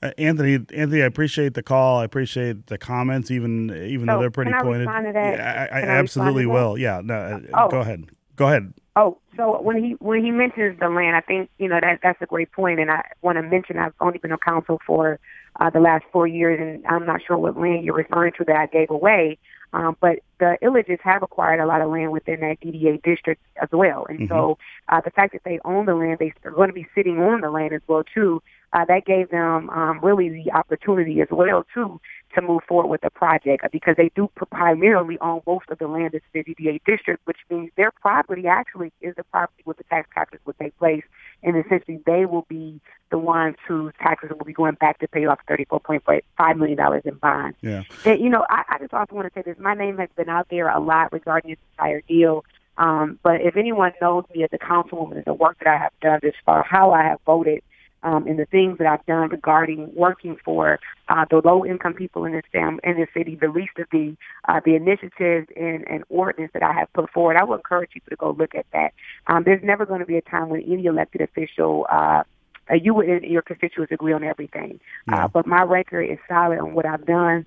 Uh, 0.03 0.11
Anthony, 0.19 0.55
Anthony, 0.75 1.03
I 1.03 1.07
appreciate 1.07 1.55
the 1.55 1.62
call. 1.62 1.99
I 1.99 2.05
appreciate 2.05 2.67
the 2.67 2.79
comments, 2.79 3.31
even 3.31 3.71
even 3.87 4.07
though 4.07 4.19
they're 4.19 4.31
pretty 4.31 4.50
can 4.50 4.61
I 4.61 4.65
pointed. 4.65 4.87
Respond 4.87 5.07
to 5.07 5.12
that? 5.12 5.35
Yeah, 5.37 5.69
I, 5.71 5.79
I, 5.79 5.81
I 5.83 5.99
absolutely 5.99 6.47
will. 6.47 6.76
Yeah, 6.76 7.00
no, 7.05 7.15
uh, 7.15 7.41
oh. 7.55 7.69
go 7.69 7.81
ahead. 7.81 8.07
Go 8.35 8.49
ahead. 8.49 8.73
Oh, 8.99 9.19
so 9.37 9.61
when 9.61 9.85
he 9.85 9.91
when 10.00 10.25
he 10.25 10.31
mentions 10.31 10.81
the 10.81 10.88
land, 10.88 11.17
I 11.17 11.21
think 11.21 11.50
you 11.59 11.69
know 11.69 11.79
that 11.79 12.00
that's 12.03 12.21
a 12.23 12.26
great 12.26 12.50
point, 12.50 12.81
and 12.81 12.91
I 12.91 13.03
want 13.21 13.37
to 13.37 13.43
mention 13.43 13.79
I've 13.79 13.93
only 14.00 14.17
been 14.17 14.33
on 14.33 14.38
council 14.38 14.81
for 14.87 15.21
uh, 15.61 15.69
the 15.69 15.81
last 15.81 16.07
four 16.12 16.26
years, 16.26 16.59
and 16.59 16.85
I'm 16.87 17.05
not 17.05 17.21
sure 17.26 17.37
what 17.37 17.59
land 17.59 17.85
you're 17.85 17.95
referring 17.95 18.33
to 18.38 18.45
that 18.47 18.57
I 18.57 18.67
gave 18.67 18.88
away. 18.88 19.38
Um, 19.75 19.99
but 20.00 20.21
the 20.41 20.57
Ilitches 20.62 21.00
have 21.03 21.23
acquired 21.23 21.61
a 21.61 21.67
lot 21.67 21.83
of 21.83 21.91
land 21.91 22.11
within 22.11 22.41
that 22.41 22.61
DDA 22.62 23.03
district 23.03 23.43
as 23.61 23.69
well, 23.71 24.07
and 24.09 24.21
mm-hmm. 24.21 24.33
so 24.33 24.57
uh, 24.88 25.03
the 25.03 25.11
fact 25.11 25.35
that 25.35 25.43
they 25.45 25.61
own 25.67 25.85
the 25.85 25.95
land, 25.95 26.19
they 26.19 26.33
are 26.45 26.50
going 26.50 26.71
to 26.71 26.75
be 26.75 26.87
sitting 26.95 27.19
on 27.19 27.43
the 27.43 27.50
land 27.50 27.75
as 27.75 27.83
well 27.87 28.03
too. 28.03 28.43
Uh, 28.73 28.87
that 28.87 29.05
gave 29.05 29.29
them 29.29 29.69
um, 29.71 30.00
really 30.03 30.31
the 30.31 30.50
opportunity 30.53 31.21
as 31.21 31.29
well 31.31 31.67
too 31.75 32.00
to 32.37 32.43
move 32.43 32.62
forward 32.69 32.88
with 32.88 33.00
the 33.00 33.11
project 33.11 33.64
uh, 33.64 33.69
because 33.73 33.97
they 33.97 34.11
do 34.14 34.31
primarily 34.50 35.19
own 35.21 35.40
most 35.47 35.66
of 35.69 35.78
the 35.78 35.88
land 35.88 36.14
in 36.14 36.21
the 36.33 36.45
DDA 36.45 36.81
district, 36.87 37.26
which 37.26 37.38
means 37.50 37.71
their 37.76 37.90
property 37.90 38.47
actually 38.47 38.93
is 39.00 39.14
the 39.16 39.25
property 39.25 39.62
where 39.64 39.75
the 39.76 39.85
tax 39.85 40.09
captures 40.14 40.40
will 40.45 40.55
take 40.55 40.76
place, 40.78 41.02
and 41.43 41.57
essentially 41.57 42.00
they 42.07 42.25
will 42.25 42.47
be 42.49 42.81
the 43.11 43.19
ones 43.19 43.57
whose 43.66 43.93
taxes 44.00 44.31
will 44.37 44.45
be 44.45 44.52
going 44.52 44.75
back 44.75 44.99
to 44.99 45.09
pay 45.09 45.26
off 45.26 45.38
$34.5 45.49 46.57
million 46.57 47.00
in 47.05 47.14
bonds. 47.14 47.57
Yeah. 47.62 47.83
And, 48.05 48.21
you 48.21 48.28
know, 48.28 48.45
I, 48.50 48.64
I 48.69 48.78
just 48.78 48.93
also 48.93 49.14
want 49.14 49.33
to 49.33 49.38
say 49.38 49.43
this. 49.43 49.57
My 49.61 49.75
name 49.75 49.99
has 49.99 50.09
been 50.16 50.28
out 50.28 50.49
there 50.50 50.69
a 50.69 50.81
lot 50.81 51.12
regarding 51.12 51.50
this 51.50 51.59
entire 51.73 52.00
deal. 52.02 52.45
Um, 52.78 53.19
but 53.23 53.40
if 53.40 53.57
anyone 53.57 53.93
knows 54.02 54.25
me 54.35 54.43
as 54.43 54.50
a 54.52 54.59
councilwoman 54.59 55.16
and 55.16 55.25
the 55.25 55.35
work 55.35 55.59
that 55.61 55.69
I 55.69 55.78
have 55.78 55.93
done 56.02 56.19
this 56.23 56.35
far, 56.45 56.62
how 56.62 56.93
I 56.93 57.05
have 57.05 57.21
voted– 57.25 57.62
um, 58.03 58.26
and 58.26 58.38
the 58.38 58.45
things 58.47 58.79
that 58.79 58.87
I've 58.87 59.05
done 59.07 59.29
regarding 59.29 59.93
working 59.95 60.37
for 60.45 60.79
uh, 61.09 61.25
the 61.31 61.41
low 61.45 61.65
income 61.65 61.95
people 61.95 62.25
in 62.25 62.33
this 62.33 62.45
fam- 62.53 62.81
in 62.85 62.97
this 62.97 63.09
city, 63.15 63.35
the 63.35 63.49
least 63.49 63.79
of 63.79 63.87
the 63.91 64.17
uh, 64.49 64.61
the 64.65 64.75
initiatives 64.75 65.49
and, 65.57 65.87
and 65.88 66.05
ordinance 66.09 66.53
that 66.53 66.62
I 66.62 66.73
have 66.73 66.93
put 66.93 67.11
forward. 67.11 67.37
I 67.37 67.45
would 67.45 67.57
encourage 67.57 67.91
people 67.91 68.11
to 68.11 68.17
go 68.17 68.31
look 68.31 68.55
at 68.55 68.67
that. 68.73 68.93
Um, 69.26 69.45
there's 69.45 69.62
never 69.62 69.87
going 69.87 70.00
to 70.00 70.07
be 70.07 70.17
a 70.17 70.23
time 70.23 70.49
when 70.49 70.62
any 70.62 70.87
elected 70.87 71.21
official 71.21 71.87
uh, 71.91 72.23
uh, 72.71 72.75
you 72.75 73.00
and 73.00 73.25
your 73.25 73.43
constituents 73.43 73.93
agree 73.93 74.12
on 74.12 74.25
everything. 74.25 74.81
Yeah. 75.09 75.25
Uh, 75.25 75.29
but 75.29 75.47
my 75.47 75.62
record 75.62 76.03
is 76.03 76.19
solid 76.29 76.59
on 76.59 76.75
what 76.75 76.87
I've 76.87 77.07
done 77.07 77.47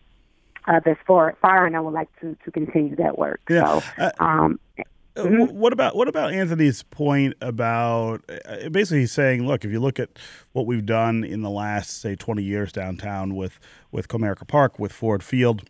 uh, 0.68 0.80
thus 0.84 0.98
far, 1.06 1.36
far, 1.42 1.66
and 1.66 1.76
I 1.76 1.80
would 1.80 1.94
like 1.94 2.10
to 2.22 2.36
to 2.46 2.52
continue 2.52 2.96
that 2.98 3.18
work. 3.18 3.42
Yeah. 3.50 3.80
So, 3.80 3.84
uh, 3.98 4.12
um, 4.20 4.60
uh, 4.78 4.84
mm-hmm. 5.24 5.58
What 5.58 5.74
about 5.74 5.96
what 5.96 6.08
about 6.08 6.34
Anthony's 6.34 6.84
point 6.84 7.36
about 7.42 8.24
uh, 8.30 8.70
basically 8.70 9.06
saying, 9.06 9.46
look, 9.46 9.66
if 9.66 9.72
you 9.72 9.80
look 9.80 10.00
at 10.00 10.10
what 10.54 10.66
we've 10.66 10.86
done 10.86 11.24
in 11.24 11.42
the 11.42 11.50
last 11.50 12.02
say 12.02 12.16
twenty 12.16 12.44
years 12.44 12.72
downtown 12.72 13.36
with 13.36 13.60
with 13.92 14.08
Comerica 14.08 14.48
Park, 14.48 14.80
with 14.80 14.92
Ford 14.92 15.24
Field, 15.24 15.70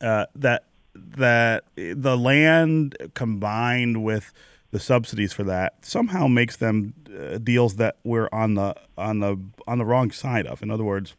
uh, 0.00 0.26
that 0.34 0.64
that 0.94 1.64
the 1.76 2.16
land 2.16 2.96
combined 3.14 4.02
with 4.02 4.32
the 4.70 4.80
subsidies 4.80 5.32
for 5.32 5.44
that 5.44 5.84
somehow 5.84 6.26
makes 6.26 6.56
them 6.56 6.94
uh, 7.18 7.38
deals 7.38 7.76
that 7.76 7.96
we're 8.04 8.28
on 8.32 8.54
the 8.54 8.74
on 8.96 9.20
the 9.20 9.38
on 9.66 9.78
the 9.78 9.84
wrong 9.84 10.10
side 10.10 10.46
of. 10.46 10.62
In 10.62 10.70
other 10.70 10.84
words, 10.84 11.14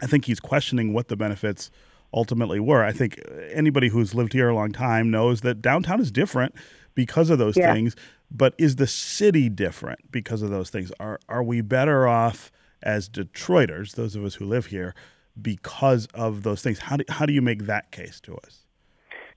I 0.00 0.06
think 0.06 0.26
he's 0.26 0.40
questioning 0.40 0.92
what 0.92 1.08
the 1.08 1.16
benefits 1.16 1.70
ultimately 2.12 2.60
were. 2.60 2.84
I 2.84 2.92
think 2.92 3.20
anybody 3.52 3.88
who's 3.88 4.14
lived 4.14 4.32
here 4.32 4.48
a 4.48 4.54
long 4.54 4.72
time 4.72 5.10
knows 5.10 5.42
that 5.42 5.60
downtown 5.60 6.00
is 6.00 6.10
different 6.10 6.54
because 6.94 7.30
of 7.30 7.38
those 7.38 7.56
yeah. 7.56 7.72
things. 7.72 7.94
But 8.30 8.54
is 8.58 8.76
the 8.76 8.86
city 8.86 9.48
different 9.48 10.10
because 10.10 10.42
of 10.42 10.50
those 10.50 10.70
things? 10.70 10.92
Are 11.00 11.18
are 11.28 11.42
we 11.42 11.60
better 11.60 12.06
off 12.06 12.52
as 12.82 13.08
Detroiters, 13.08 13.94
those 13.94 14.14
of 14.16 14.24
us 14.24 14.34
who 14.34 14.44
live 14.44 14.66
here, 14.66 14.94
because 15.40 16.06
of 16.14 16.42
those 16.42 16.62
things? 16.62 16.78
How 16.78 16.96
do 16.98 17.04
how 17.08 17.24
do 17.24 17.32
you 17.32 17.42
make 17.42 17.64
that 17.66 17.90
case 17.90 18.20
to 18.22 18.36
us? 18.38 18.64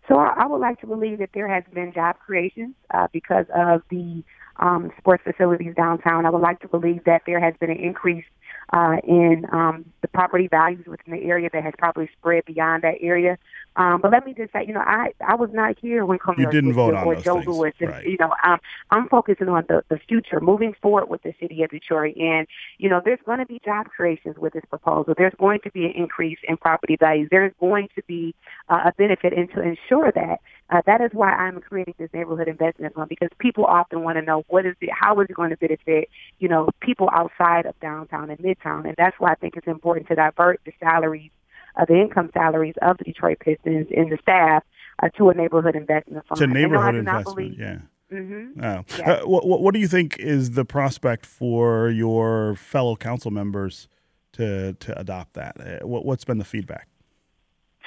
So 0.08 0.18
I, 0.18 0.34
I 0.44 0.48
would 0.48 0.60
like 0.60 0.82
to 0.82 0.88
believe 0.88 1.20
that 1.20 1.30
there 1.34 1.48
has 1.48 1.63
been 1.74 1.94
job 1.94 2.18
creation 2.20 2.75
uh, 2.94 3.08
because 3.13 3.46
of 3.56 3.82
the 3.90 4.24
um, 4.58 4.92
sports 4.98 5.24
facilities 5.24 5.74
downtown. 5.75 6.25
I 6.25 6.30
would 6.30 6.42
like 6.42 6.60
to 6.62 6.68
believe 6.68 7.04
that 7.06 7.22
there 7.25 7.40
has 7.40 7.54
been 7.60 7.72
an 7.72 7.78
increase 7.78 8.25
uh, 8.74 8.98
in 9.04 9.46
um, 9.51 9.86
the 10.01 10.08
property 10.08 10.48
values 10.48 10.86
within 10.88 11.13
the 11.13 11.24
area 11.24 11.50
that 11.51 11.63
has 11.63 11.74
probably 11.78 12.10
spread 12.18 12.46
beyond 12.46 12.84
that 12.84 12.96
area. 13.01 13.38
Um, 13.75 14.01
but 14.01 14.12
let 14.12 14.25
me 14.25 14.34
just 14.34 14.51
say, 14.51 14.66
you 14.68 14.74
know, 14.74 14.84
I 14.86 15.13
I 15.25 15.36
was 15.36 15.50
not 15.54 15.78
here 15.80 16.06
when 16.06 16.20
Comerica 16.20 16.40
you 16.40 16.51
didn't 16.51 16.74
vote 16.74 16.94
on 16.94 17.06
or 17.06 17.16
those 17.16 17.24
Joe 17.24 17.36
things. 17.36 17.48
Louis, 17.48 17.74
and 17.80 17.90
right. 17.90 18.06
you 18.06 18.18
know, 18.20 18.34
um, 18.44 18.60
I'm 18.90 19.08
focusing 19.08 19.48
on 19.48 19.63
the 19.68 19.84
the 19.90 19.98
future, 19.98 20.42
moving 20.42 20.74
forward 20.82 21.10
with 21.10 21.24
the 21.24 21.34
city 21.40 21.63
of 21.63 21.70
Detroit, 21.70 22.16
and 22.18 22.48
you 22.78 22.90
know, 22.90 23.01
there's 23.04 23.20
going 23.25 23.40
to 23.40 23.46
be 23.46 23.62
job 23.63 23.88
creations 23.88 24.38
with 24.38 24.54
this 24.54 24.63
proposal. 24.70 25.13
There's 25.18 25.34
going 25.40 25.60
to 25.63 25.72
be 25.72 25.86
an 25.86 25.92
increase 25.92 26.40
in 26.48 26.58
property 26.58 26.98
values. 26.98 27.30
There's 27.32 27.54
going 27.60 27.88
to 27.96 28.04
be 28.08 28.36
uh, 28.68 28.82
a 28.86 28.94
benefit, 28.98 29.34
and 29.34 29.50
to 29.51 29.62
ensure 29.62 30.12
that 30.13 30.42
uh, 30.72 30.82
that 30.86 31.01
is 31.01 31.12
why 31.12 31.32
I'm 31.32 31.60
creating 31.60 31.96
this 31.98 32.10
neighborhood 32.13 32.48
investment 32.48 32.96
fund 32.96 33.10
because 33.10 33.30
people 33.40 33.66
often 33.66 34.04
want 34.04 34.18
to 34.18 34.22
know 34.22 34.44
what 34.48 34.66
is 34.66 34.75
it, 34.80 34.90
how 34.92 35.20
is 35.20 35.28
it 35.30 35.36
going 35.36 35.50
to 35.50 35.58
benefit, 35.58 36.10
you 36.40 36.48
know, 36.48 36.70
people 36.80 37.10
outside 37.13 37.66
of 37.66 37.78
downtown 37.82 38.30
and 38.30 38.40
midtown, 38.40 38.86
and 38.86 38.96
that's 38.98 39.16
why 39.20 39.32
I 39.32 39.36
think 39.36 39.58
it's 39.58 39.68
important 39.68 40.08
to 40.08 40.16
divert 40.16 40.62
the 40.66 40.72
salaries, 40.80 41.32
uh, 41.75 41.86
the 41.86 42.00
income 42.00 42.30
salaries 42.34 42.75
of 42.82 42.98
the 42.98 43.04
Detroit 43.04 43.40
Pistons 43.40 43.88
and 43.96 44.12
the 44.12 44.18
staff 44.22 44.63
uh, 45.04 45.10
to 45.18 45.30
a 45.30 45.34
neighborhood 45.34 45.75
investment 45.75 46.25
fund. 46.25 46.40
To 46.40 46.48
neighborhood 46.48 46.96
investment, 46.96 47.36
believe, 47.36 47.60
yeah. 47.60 47.78
Mm-hmm. 48.12 48.63
Oh. 48.63 49.04
Uh, 49.04 49.22
what, 49.25 49.62
what 49.62 49.74
do 49.74 49.80
you 49.80 49.88
think 49.88 50.20
is 50.20 50.51
the 50.51 50.66
prospect 50.66 51.25
for 51.25 51.90
your 51.90 52.56
fellow 52.56 52.96
council 52.96 53.32
members 53.32 53.88
to 54.34 54.74
to 54.74 55.00
adopt 55.00 55.34
that? 55.34 55.56
Uh, 55.60 55.88
what, 55.88 56.06
what's 56.06 56.25
been 56.25 56.38
the 56.38 56.46
feedback? 56.46 56.88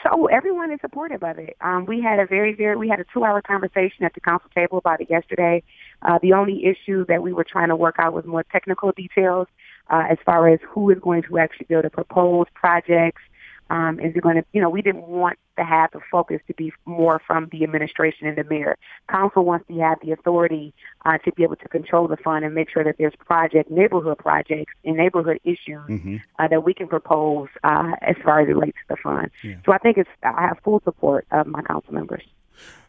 So 0.04 0.26
everyone 0.26 0.70
is 0.70 0.80
supportive 0.82 1.22
of 1.22 1.38
it. 1.38 1.56
Um, 1.62 1.86
we 1.86 2.02
had 2.02 2.18
a 2.18 2.26
very, 2.26 2.52
very, 2.54 2.76
we 2.76 2.88
had 2.88 3.00
a 3.00 3.04
two-hour 3.12 3.40
conversation 3.40 4.04
at 4.04 4.12
the 4.12 4.20
council 4.20 4.50
table 4.54 4.76
about 4.76 5.00
it 5.00 5.08
yesterday. 5.08 5.62
Uh, 6.02 6.18
the 6.20 6.34
only 6.34 6.66
issue 6.66 7.06
that 7.06 7.22
we 7.22 7.32
were 7.32 7.44
trying 7.44 7.68
to 7.68 7.76
work 7.76 7.96
out 7.98 8.12
was 8.12 8.26
more 8.26 8.42
technical 8.42 8.92
details 8.92 9.46
uh, 9.88 10.04
as 10.10 10.18
far 10.26 10.48
as 10.48 10.60
who 10.68 10.90
is 10.90 10.98
going 10.98 11.22
to 11.22 11.38
actually 11.38 11.66
be 11.66 11.74
able 11.74 11.82
to 11.82 11.90
propose 11.90 12.46
projects, 12.54 13.22
um, 13.70 13.98
is 14.00 14.14
it 14.14 14.22
going 14.22 14.36
to, 14.36 14.44
you 14.52 14.60
know, 14.60 14.68
we 14.68 14.82
didn't 14.82 15.06
want 15.06 15.38
to 15.56 15.64
have 15.64 15.90
the 15.92 16.00
focus 16.10 16.40
to 16.48 16.54
be 16.54 16.72
more 16.84 17.20
from 17.26 17.48
the 17.52 17.62
administration 17.64 18.26
and 18.26 18.36
the 18.36 18.44
mayor. 18.44 18.76
Council 19.08 19.44
wants 19.44 19.66
to 19.68 19.74
have 19.78 19.98
the 20.02 20.12
authority 20.12 20.74
uh, 21.04 21.18
to 21.18 21.32
be 21.32 21.42
able 21.42 21.56
to 21.56 21.68
control 21.68 22.08
the 22.08 22.16
fund 22.16 22.44
and 22.44 22.54
make 22.54 22.70
sure 22.70 22.84
that 22.84 22.96
there's 22.98 23.14
project, 23.16 23.70
neighborhood 23.70 24.18
projects 24.18 24.72
and 24.84 24.96
neighborhood 24.96 25.38
issues 25.44 25.80
mm-hmm. 25.88 26.16
uh, 26.38 26.48
that 26.48 26.64
we 26.64 26.74
can 26.74 26.88
propose 26.88 27.48
uh, 27.62 27.92
as 28.02 28.16
far 28.24 28.40
as 28.40 28.48
it 28.48 28.52
relates 28.52 28.76
to 28.88 28.94
the 28.94 28.96
fund. 29.02 29.30
Yeah. 29.42 29.56
So 29.64 29.72
I 29.72 29.78
think 29.78 29.98
it's, 29.98 30.10
I 30.22 30.48
have 30.48 30.58
full 30.62 30.80
support 30.84 31.26
of 31.30 31.46
my 31.46 31.62
council 31.62 31.94
members. 31.94 32.22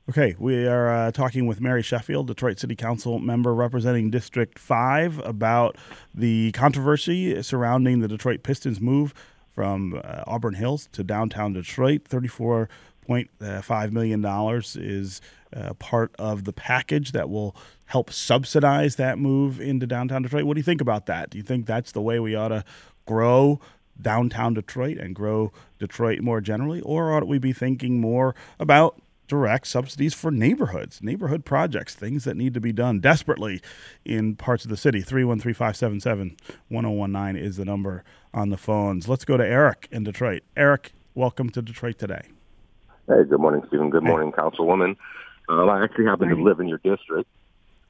Okay, 0.08 0.36
we 0.38 0.68
are 0.68 0.88
uh, 0.88 1.12
talking 1.12 1.48
with 1.48 1.60
Mary 1.60 1.82
Sheffield, 1.82 2.28
Detroit 2.28 2.60
City 2.60 2.76
Council 2.76 3.18
member 3.18 3.56
representing 3.56 4.12
District 4.12 4.60
5, 4.60 5.18
about 5.26 5.78
the 6.14 6.52
controversy 6.52 7.42
surrounding 7.42 8.02
the 8.02 8.08
Detroit 8.08 8.44
Pistons 8.44 8.80
move 8.80 9.16
from 9.56 10.00
uh, 10.04 10.24
Auburn 10.28 10.54
Hills 10.54 10.90
to 10.92 11.04
downtown 11.04 11.54
Detroit. 11.54 12.04
$34.5 12.04 13.92
million 13.92 14.24
is 14.76 15.22
uh, 15.56 15.74
part 15.76 16.14
of 16.20 16.44
the 16.44 16.54
package 16.54 17.14
that 17.14 17.30
will 17.30 17.56
help 17.86 18.12
subsidize 18.12 18.98
that 18.98 19.18
move 19.18 19.62
into 19.62 19.88
downtown 19.88 20.24
Detroit. 20.24 20.44
What 20.44 20.56
do 20.56 20.60
you 20.60 20.64
think 20.64 20.82
about 20.82 21.06
that? 21.06 21.30
Do 21.30 21.38
you 21.38 21.44
think 21.44 21.66
that's 21.66 21.94
the 21.94 22.02
way 22.02 22.20
we 22.20 22.36
ought 22.36 22.50
to 22.50 22.66
grow 23.06 23.62
downtown 24.00 24.54
Detroit 24.54 24.98
and 24.98 25.16
grow 25.16 25.54
Detroit 25.80 26.20
more 26.20 26.42
generally? 26.42 26.82
Or 26.82 27.14
ought 27.14 27.28
we 27.28 27.40
be 27.40 27.54
thinking 27.54 28.02
more 28.02 28.36
about 28.60 29.02
direct 29.28 29.68
subsidies 29.68 30.14
for 30.14 30.32
neighborhoods, 30.32 31.02
neighborhood 31.02 31.46
projects, 31.46 31.96
things 31.96 32.24
that 32.24 32.38
need 32.38 32.54
to 32.54 32.62
be 32.62 32.72
done 32.72 33.00
desperately 33.00 33.62
in 34.04 34.36
parts 34.36 34.64
of 34.64 34.70
the 34.70 34.78
city. 34.78 35.02
313 35.02 35.54
577 35.54 36.38
1019 36.70 37.44
is 37.44 37.58
the 37.58 37.66
number 37.66 38.04
on 38.34 38.50
the 38.50 38.58
phones. 38.58 39.08
Let's 39.08 39.26
go 39.26 39.38
to 39.38 39.46
Eric 39.46 39.88
in 39.92 40.04
Detroit. 40.04 40.44
Eric, 40.56 40.92
welcome 41.14 41.50
to 41.52 41.62
Detroit 41.62 41.98
today. 41.98 42.22
Hey, 43.08 43.24
good 43.30 43.40
morning, 43.40 43.62
Stephen. 43.68 43.90
Good 43.90 44.04
morning, 44.04 44.34
hey. 44.36 44.42
Councilwoman. 44.42 44.96
Uh, 45.48 45.66
I 45.66 45.84
actually 45.84 46.06
happen 46.06 46.30
to 46.30 46.36
live 46.36 46.60
in 46.60 46.68
your 46.68 46.80
district. 46.80 47.30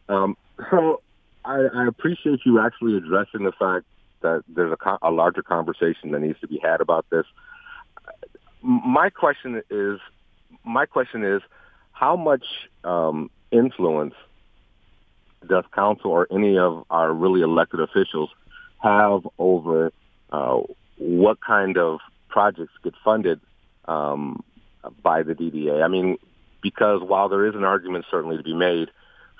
Um, 0.10 0.36
so 0.70 1.02
I, 1.46 1.68
I 1.74 1.88
appreciate 1.88 2.42
you 2.46 2.60
actually 2.60 2.98
addressing 2.98 3.44
the 3.44 3.54
fact 3.54 3.86
that 4.22 4.44
there's 4.48 4.74
a, 4.74 4.98
a 5.02 5.12
larger 5.12 5.42
conversation 5.42 6.12
that 6.12 6.20
needs 6.20 6.40
to 6.42 6.48
be 6.48 6.60
had 6.62 6.82
about 6.82 7.06
this. 7.10 7.26
My 8.62 9.10
question 9.10 9.62
is 9.70 10.00
my 10.64 10.86
question 10.86 11.24
is, 11.24 11.42
how 11.92 12.16
much 12.16 12.46
um, 12.84 13.30
influence 13.52 14.14
does 15.48 15.64
council 15.74 16.12
or 16.12 16.28
any 16.32 16.58
of 16.58 16.84
our 16.90 17.14
really 17.14 17.42
elected 17.42 17.80
officials 17.80 18.30
have 18.82 19.28
over 19.38 19.92
uh, 20.32 20.60
what 20.98 21.40
kind 21.42 21.78
of 21.78 22.00
projects 22.30 22.74
get 22.84 22.94
funded 23.04 23.40
um, 23.86 24.44
by 25.02 25.24
the 25.24 25.34
DDA? 25.34 25.84
I 25.84 25.88
mean, 25.88 26.18
because 26.62 27.02
while 27.02 27.30
there 27.30 27.46
is 27.46 27.56
an 27.56 27.64
argument 27.64 28.06
certainly 28.10 28.38
to 28.38 28.44
be 28.44 28.54
made 28.54 28.90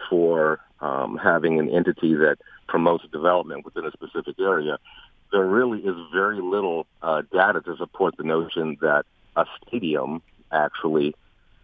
for 0.10 0.60
um, 0.80 1.18
having 1.18 1.60
an 1.60 1.70
entity 1.70 2.14
that 2.16 2.38
promotes 2.68 3.06
development 3.12 3.66
within 3.66 3.86
a 3.86 3.92
specific 3.92 4.40
area, 4.40 4.78
there 5.32 5.46
really 5.46 5.80
is 5.80 5.96
very 6.14 6.42
little 6.42 6.86
uh, 7.02 7.24
data 7.32 7.62
to 7.62 7.76
support 7.78 8.16
the 8.18 8.24
notion 8.24 8.78
that 8.82 9.06
a 9.36 9.46
stadium 9.68 10.22
actually 10.52 11.16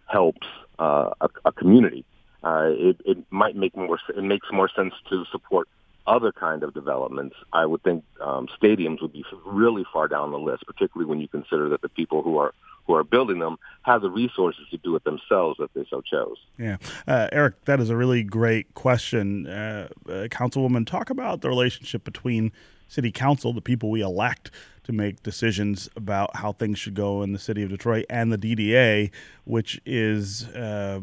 helps 0.06 0.46
uh, 0.78 1.10
a, 1.20 1.28
a 1.44 1.52
community. 1.52 2.04
Uh, 2.44 2.70
it, 2.70 3.00
it 3.04 3.18
might 3.30 3.54
make 3.54 3.76
more 3.76 3.98
it 4.08 4.24
makes 4.24 4.46
more 4.52 4.68
sense 4.74 4.94
to 5.08 5.24
support 5.30 5.68
other 6.06 6.32
kind 6.32 6.62
of 6.62 6.74
developments, 6.74 7.36
I 7.52 7.66
would 7.66 7.82
think 7.82 8.04
um, 8.20 8.48
stadiums 8.60 9.00
would 9.02 9.12
be 9.12 9.24
really 9.44 9.84
far 9.92 10.08
down 10.08 10.30
the 10.32 10.38
list, 10.38 10.64
particularly 10.66 11.08
when 11.08 11.20
you 11.20 11.28
consider 11.28 11.68
that 11.70 11.82
the 11.82 11.88
people 11.88 12.22
who 12.22 12.38
are 12.38 12.54
who 12.86 12.94
are 12.94 13.04
building 13.04 13.38
them 13.38 13.58
have 13.82 14.02
the 14.02 14.10
resources 14.10 14.64
to 14.72 14.76
do 14.78 14.96
it 14.96 15.04
themselves 15.04 15.60
if 15.60 15.72
they 15.72 15.84
so 15.88 16.00
chose. 16.00 16.36
Yeah. 16.58 16.78
Uh, 17.06 17.28
Eric, 17.30 17.64
that 17.66 17.78
is 17.78 17.90
a 17.90 17.96
really 17.96 18.24
great 18.24 18.74
question. 18.74 19.46
Uh, 19.46 19.88
uh, 20.08 20.10
Councilwoman, 20.28 20.84
talk 20.84 21.08
about 21.08 21.42
the 21.42 21.48
relationship 21.48 22.02
between 22.02 22.50
City 22.92 23.10
Council, 23.10 23.52
the 23.52 23.60
people 23.60 23.90
we 23.90 24.02
elect 24.02 24.50
to 24.84 24.92
make 24.92 25.22
decisions 25.22 25.88
about 25.96 26.36
how 26.36 26.52
things 26.52 26.78
should 26.78 26.94
go 26.94 27.22
in 27.22 27.32
the 27.32 27.38
city 27.38 27.62
of 27.62 27.70
Detroit, 27.70 28.04
and 28.10 28.32
the 28.32 28.38
DDA, 28.38 29.10
which 29.44 29.80
is, 29.86 30.46
uh, 30.48 31.00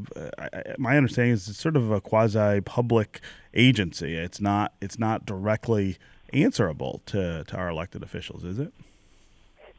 my 0.77 0.97
understanding 0.97 1.33
is 1.33 1.47
it's 1.47 1.59
sort 1.59 1.75
of 1.75 1.89
a 1.91 1.99
quasi 1.99 2.61
public 2.61 3.21
agency. 3.53 4.15
It's 4.15 4.39
not, 4.39 4.73
it's 4.81 4.99
not 4.99 5.25
directly 5.25 5.97
answerable 6.31 7.01
to, 7.07 7.43
to 7.45 7.57
our 7.57 7.69
elected 7.69 8.03
officials, 8.03 8.43
is 8.43 8.59
it? 8.59 8.71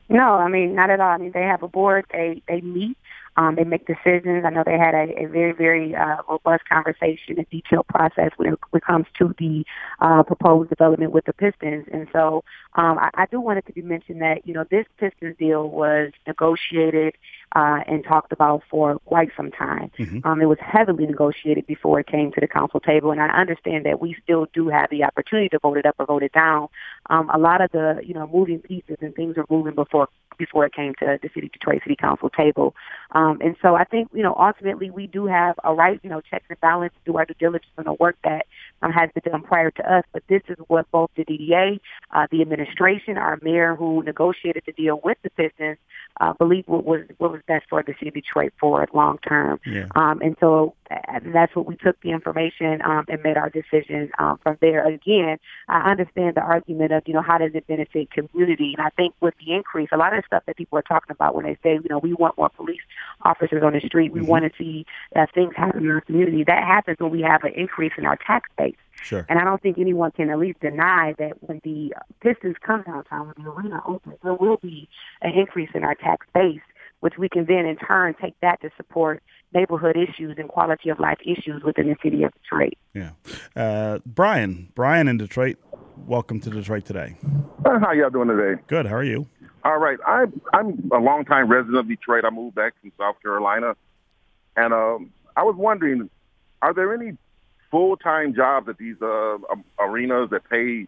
No, 0.08 0.34
I 0.34 0.48
mean 0.48 0.74
not 0.74 0.90
at 0.90 0.98
all. 0.98 1.10
I 1.10 1.18
mean 1.18 1.30
they 1.30 1.44
have 1.44 1.62
a 1.62 1.68
board. 1.68 2.04
They 2.12 2.42
they 2.48 2.60
meet. 2.62 2.98
Um, 3.36 3.54
they 3.54 3.64
make 3.64 3.86
decisions. 3.86 4.44
I 4.44 4.50
know 4.50 4.62
they 4.64 4.78
had 4.78 4.94
a, 4.94 5.22
a 5.22 5.26
very 5.26 5.52
very 5.52 5.94
uh, 5.94 6.16
robust 6.28 6.68
conversation 6.68 7.38
and 7.38 7.48
detailed 7.50 7.86
process 7.88 8.30
when 8.36 8.52
it, 8.52 8.58
when 8.70 8.78
it 8.78 8.84
comes 8.84 9.06
to 9.18 9.34
the 9.38 9.64
uh, 10.00 10.22
proposed 10.22 10.70
development 10.70 11.12
with 11.12 11.24
the 11.24 11.32
Pistons. 11.32 11.86
And 11.92 12.08
so 12.12 12.44
um, 12.74 12.98
I, 12.98 13.10
I 13.14 13.26
do 13.26 13.40
want 13.40 13.58
it 13.58 13.66
to 13.66 13.72
be 13.72 13.82
mentioned 13.82 14.20
that 14.22 14.46
you 14.46 14.54
know 14.54 14.64
this 14.70 14.86
Pistons 14.98 15.36
deal 15.38 15.68
was 15.68 16.12
negotiated 16.26 17.14
uh, 17.54 17.80
and 17.86 18.04
talked 18.04 18.32
about 18.32 18.62
for 18.70 18.98
quite 19.00 19.30
some 19.36 19.50
time. 19.50 19.90
Mm-hmm. 19.98 20.26
Um, 20.26 20.40
it 20.40 20.46
was 20.46 20.58
heavily 20.60 21.06
negotiated 21.06 21.66
before 21.66 22.00
it 22.00 22.06
came 22.06 22.32
to 22.32 22.40
the 22.40 22.48
council 22.48 22.80
table, 22.80 23.10
and 23.10 23.20
I 23.20 23.28
understand 23.28 23.86
that 23.86 24.00
we 24.00 24.16
still 24.22 24.46
do 24.52 24.68
have 24.68 24.90
the 24.90 25.04
opportunity 25.04 25.48
to 25.50 25.58
vote 25.58 25.78
it 25.78 25.86
up 25.86 25.96
or 25.98 26.06
vote 26.06 26.22
it 26.22 26.32
down. 26.32 26.68
Um, 27.08 27.30
a 27.30 27.38
lot 27.38 27.60
of 27.60 27.70
the 27.72 28.00
you 28.04 28.14
know 28.14 28.28
moving 28.32 28.60
pieces 28.60 28.96
and 29.00 29.14
things 29.14 29.36
are 29.36 29.46
moving 29.50 29.74
before 29.74 30.08
before 30.40 30.66
it 30.66 30.74
came 30.74 30.94
to 30.98 31.18
the 31.22 31.30
city 31.34 31.48
Detroit 31.48 31.82
City 31.84 31.96
Council 31.96 32.30
table. 32.30 32.74
Um, 33.12 33.38
and 33.40 33.54
so 33.62 33.74
I 33.74 33.84
think, 33.84 34.08
you 34.12 34.22
know, 34.22 34.34
ultimately 34.38 34.90
we 34.90 35.06
do 35.06 35.26
have 35.26 35.54
a 35.62 35.74
right, 35.74 36.00
you 36.02 36.10
know, 36.10 36.20
checks 36.20 36.46
and 36.48 36.60
balance, 36.60 36.94
do 37.04 37.16
our 37.16 37.24
due 37.26 37.34
diligence 37.38 37.70
on 37.78 37.84
the 37.84 37.92
work 37.92 38.16
that 38.24 38.46
um, 38.82 38.92
has 38.92 39.10
been 39.14 39.30
done 39.30 39.42
prior 39.42 39.70
to 39.70 39.94
us. 39.94 40.04
But 40.12 40.22
this 40.28 40.42
is 40.48 40.56
what 40.68 40.90
both 40.90 41.10
the 41.16 41.24
DDA, 41.24 41.80
uh, 42.12 42.26
the 42.30 42.40
administration, 42.42 43.18
our 43.18 43.38
mayor 43.42 43.74
who 43.76 44.02
negotiated 44.02 44.62
the 44.66 44.72
deal 44.72 45.00
with 45.04 45.18
the 45.22 45.30
Pistons, 45.30 45.78
uh, 46.20 46.32
believe 46.34 46.64
what 46.66 46.84
was 46.84 47.02
what 47.18 47.32
was 47.32 47.40
best 47.46 47.66
for 47.68 47.82
the 47.82 47.94
city 47.98 48.08
of 48.08 48.14
Detroit 48.14 48.52
for 48.60 48.86
long 48.92 49.18
term. 49.26 49.60
Yeah. 49.64 49.86
Um, 49.94 50.20
and 50.20 50.36
so 50.40 50.74
uh, 50.90 51.20
that's 51.32 51.54
what 51.54 51.66
we 51.66 51.76
took 51.76 52.00
the 52.02 52.10
information 52.10 52.82
um, 52.82 53.04
and 53.08 53.22
made 53.22 53.36
our 53.36 53.48
decision 53.48 54.10
um, 54.18 54.38
from 54.42 54.58
there. 54.60 54.86
Again, 54.86 55.38
I 55.68 55.90
understand 55.90 56.34
the 56.36 56.42
argument 56.42 56.92
of 56.92 57.04
you 57.06 57.14
know 57.14 57.22
how 57.22 57.38
does 57.38 57.52
it 57.54 57.66
benefit 57.66 58.10
community, 58.10 58.74
and 58.76 58.86
I 58.86 58.90
think 58.90 59.14
with 59.20 59.34
the 59.44 59.54
increase, 59.54 59.88
a 59.92 59.96
lot 59.96 60.16
of 60.16 60.24
stuff 60.30 60.44
that 60.46 60.56
people 60.56 60.78
are 60.78 60.82
talking 60.82 61.10
about 61.10 61.34
when 61.34 61.44
they 61.44 61.56
say 61.62 61.74
you 61.74 61.88
know 61.90 61.98
we 61.98 62.14
want 62.14 62.38
more 62.38 62.48
police 62.48 62.80
officers 63.22 63.62
on 63.62 63.72
the 63.72 63.80
street, 63.80 64.12
we 64.12 64.20
mm-hmm. 64.20 64.28
want 64.28 64.44
to 64.44 64.50
see 64.56 64.86
uh, 65.16 65.26
things 65.34 65.52
happen 65.56 65.82
in 65.82 65.90
our 65.90 66.00
community. 66.00 66.44
That 66.46 66.64
happens 66.64 66.98
when 67.00 67.10
we 67.10 67.22
have 67.22 67.44
an 67.44 67.52
increase 67.54 67.92
in 67.98 68.06
our 68.06 68.16
tax 68.16 68.48
base. 68.56 68.76
Sure. 69.02 69.26
And 69.28 69.38
I 69.38 69.44
don't 69.44 69.60
think 69.62 69.78
anyone 69.78 70.10
can 70.10 70.30
at 70.30 70.38
least 70.38 70.60
deny 70.60 71.14
that 71.18 71.42
when 71.42 71.60
the 71.64 71.92
Pistons 72.20 72.56
come 72.64 72.82
downtown, 72.82 73.32
when 73.34 73.44
the 73.44 73.50
arena 73.50 73.80
opens, 73.86 74.16
there 74.22 74.34
will 74.34 74.58
be 74.58 74.88
an 75.22 75.32
increase 75.32 75.70
in 75.74 75.84
our 75.84 75.94
tax 75.94 76.26
base, 76.34 76.60
which 77.00 77.14
we 77.18 77.28
can 77.28 77.46
then 77.46 77.66
in 77.66 77.76
turn 77.76 78.14
take 78.20 78.34
that 78.42 78.60
to 78.60 78.70
support 78.76 79.22
neighborhood 79.52 79.96
issues 79.96 80.36
and 80.38 80.48
quality 80.48 80.90
of 80.90 81.00
life 81.00 81.18
issues 81.22 81.62
within 81.64 81.88
the 81.88 81.96
city 82.02 82.22
of 82.22 82.32
Detroit. 82.42 82.74
Yeah. 82.94 83.10
Uh, 83.56 83.98
Brian, 84.06 84.70
Brian 84.74 85.08
in 85.08 85.16
Detroit, 85.16 85.56
welcome 85.96 86.40
to 86.40 86.50
Detroit 86.50 86.84
today. 86.84 87.16
How 87.64 87.92
y'all 87.92 88.10
doing 88.10 88.28
today? 88.28 88.60
Good. 88.66 88.86
How 88.86 88.96
are 88.96 89.04
you? 89.04 89.26
All 89.64 89.78
right. 89.78 89.98
I, 90.06 90.24
I'm 90.52 90.90
a 90.92 90.98
longtime 90.98 91.48
resident 91.48 91.78
of 91.78 91.88
Detroit. 91.88 92.24
I 92.24 92.30
moved 92.30 92.54
back 92.54 92.74
from 92.80 92.92
South 92.98 93.20
Carolina. 93.22 93.76
And 94.56 94.72
um, 94.72 95.10
I 95.36 95.42
was 95.42 95.54
wondering, 95.56 96.08
are 96.62 96.74
there 96.74 96.94
any 96.94 97.16
full-time 97.70 98.34
jobs 98.34 98.68
at 98.68 98.78
these 98.78 98.96
uh, 99.00 99.34
um, 99.34 99.64
arenas 99.78 100.30
that 100.30 100.48
pay 100.48 100.86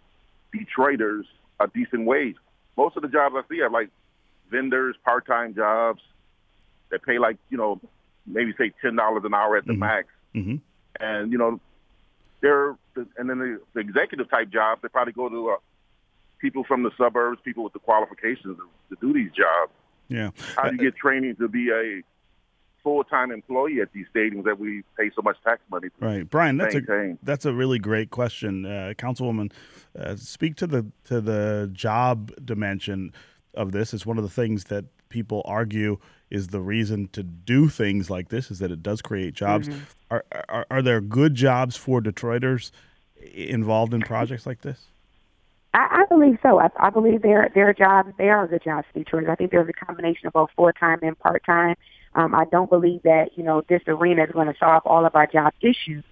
Detroiters 0.54 1.24
a 1.60 1.68
decent 1.68 2.06
wage? 2.06 2.36
Most 2.76 2.96
of 2.96 3.02
the 3.02 3.08
jobs 3.08 3.34
I 3.36 3.42
see 3.48 3.60
are 3.60 3.70
like 3.70 3.90
vendors, 4.50 4.96
part-time 5.04 5.54
jobs 5.54 6.00
that 6.90 7.02
pay 7.02 7.18
like, 7.18 7.36
you 7.50 7.56
know, 7.56 7.80
maybe 8.26 8.54
say 8.56 8.72
ten 8.80 8.96
dollars 8.96 9.22
an 9.24 9.34
hour 9.34 9.56
at 9.56 9.66
the 9.66 9.72
mm-hmm. 9.72 9.80
max. 9.80 10.08
Mm-hmm. 10.34 10.56
And 11.00 11.32
you 11.32 11.38
know, 11.38 11.60
they're 12.40 12.76
and 13.16 13.30
then 13.30 13.38
the, 13.38 13.60
the 13.74 13.80
executive 13.80 14.30
type 14.30 14.50
jobs 14.50 14.82
they 14.82 14.88
probably 14.88 15.12
go 15.12 15.28
to 15.28 15.50
uh, 15.50 15.56
people 16.42 16.64
from 16.64 16.82
the 16.82 16.90
suburbs, 16.98 17.40
people 17.42 17.64
with 17.64 17.72
the 17.72 17.78
qualifications 17.78 18.58
to, 18.58 18.94
to 18.94 19.00
do 19.00 19.14
these 19.14 19.30
jobs. 19.32 19.72
Yeah. 20.08 20.30
How 20.56 20.68
do 20.68 20.76
you 20.76 20.90
get 20.90 20.96
training 20.96 21.36
to 21.36 21.48
be 21.48 21.70
a 21.70 22.02
full-time 22.82 23.30
employee 23.30 23.80
at 23.80 23.92
these 23.92 24.06
stadiums 24.14 24.44
that 24.44 24.58
we 24.58 24.82
pay 24.98 25.10
so 25.14 25.22
much 25.22 25.36
tax 25.44 25.60
money 25.70 25.86
to 25.88 26.04
right 26.04 26.28
brian 26.28 26.56
that's 26.56 26.74
maintain. 26.74 27.12
a 27.12 27.24
that's 27.24 27.44
a 27.44 27.52
really 27.52 27.78
great 27.78 28.10
question 28.10 28.66
uh, 28.66 28.92
councilwoman 28.98 29.52
uh, 29.96 30.16
speak 30.16 30.56
to 30.56 30.66
the 30.66 30.84
to 31.04 31.20
the 31.20 31.70
job 31.72 32.32
dimension 32.44 33.12
of 33.54 33.70
this 33.70 33.94
it's 33.94 34.04
one 34.04 34.18
of 34.18 34.24
the 34.24 34.28
things 34.28 34.64
that 34.64 34.84
people 35.12 35.42
argue 35.44 35.96
is 36.32 36.48
the 36.48 36.60
reason 36.60 37.08
to 37.08 37.22
do 37.22 37.68
things 37.68 38.08
like 38.10 38.30
this 38.30 38.50
is 38.50 38.58
that 38.58 38.72
it 38.72 38.82
does 38.82 39.02
create 39.02 39.34
jobs. 39.34 39.68
Mm-hmm. 39.68 39.82
Are, 40.10 40.24
are, 40.48 40.66
are 40.70 40.82
there 40.82 41.00
good 41.02 41.34
jobs 41.34 41.76
for 41.76 42.00
Detroiters 42.00 42.72
involved 43.34 43.92
in 43.92 44.00
projects 44.00 44.46
like 44.46 44.62
this? 44.62 44.86
I, 45.74 46.02
I 46.02 46.04
believe 46.08 46.38
so. 46.42 46.60
I, 46.60 46.68
I 46.78 46.90
believe 46.90 47.22
there 47.22 47.50
there 47.54 47.68
are 47.68 47.74
jobs. 47.74 48.12
There 48.18 48.36
are 48.36 48.46
good 48.46 48.62
jobs 48.64 48.86
for 48.92 49.00
Detroiters. 49.00 49.30
I 49.30 49.34
think 49.36 49.50
there's 49.50 49.68
a 49.68 49.84
combination 49.86 50.26
of 50.26 50.32
both 50.32 50.50
full 50.56 50.72
time 50.72 50.98
and 51.02 51.18
part 51.18 51.44
time. 51.44 51.76
Um, 52.14 52.34
I 52.34 52.44
don't 52.44 52.68
believe 52.68 53.02
that 53.04 53.30
you 53.36 53.42
know 53.42 53.62
this 53.68 53.82
arena 53.86 54.24
is 54.24 54.30
going 54.32 54.48
to 54.48 54.54
solve 54.58 54.82
all 54.84 55.06
of 55.06 55.14
our 55.14 55.26
job 55.26 55.52
issues. 55.60 56.04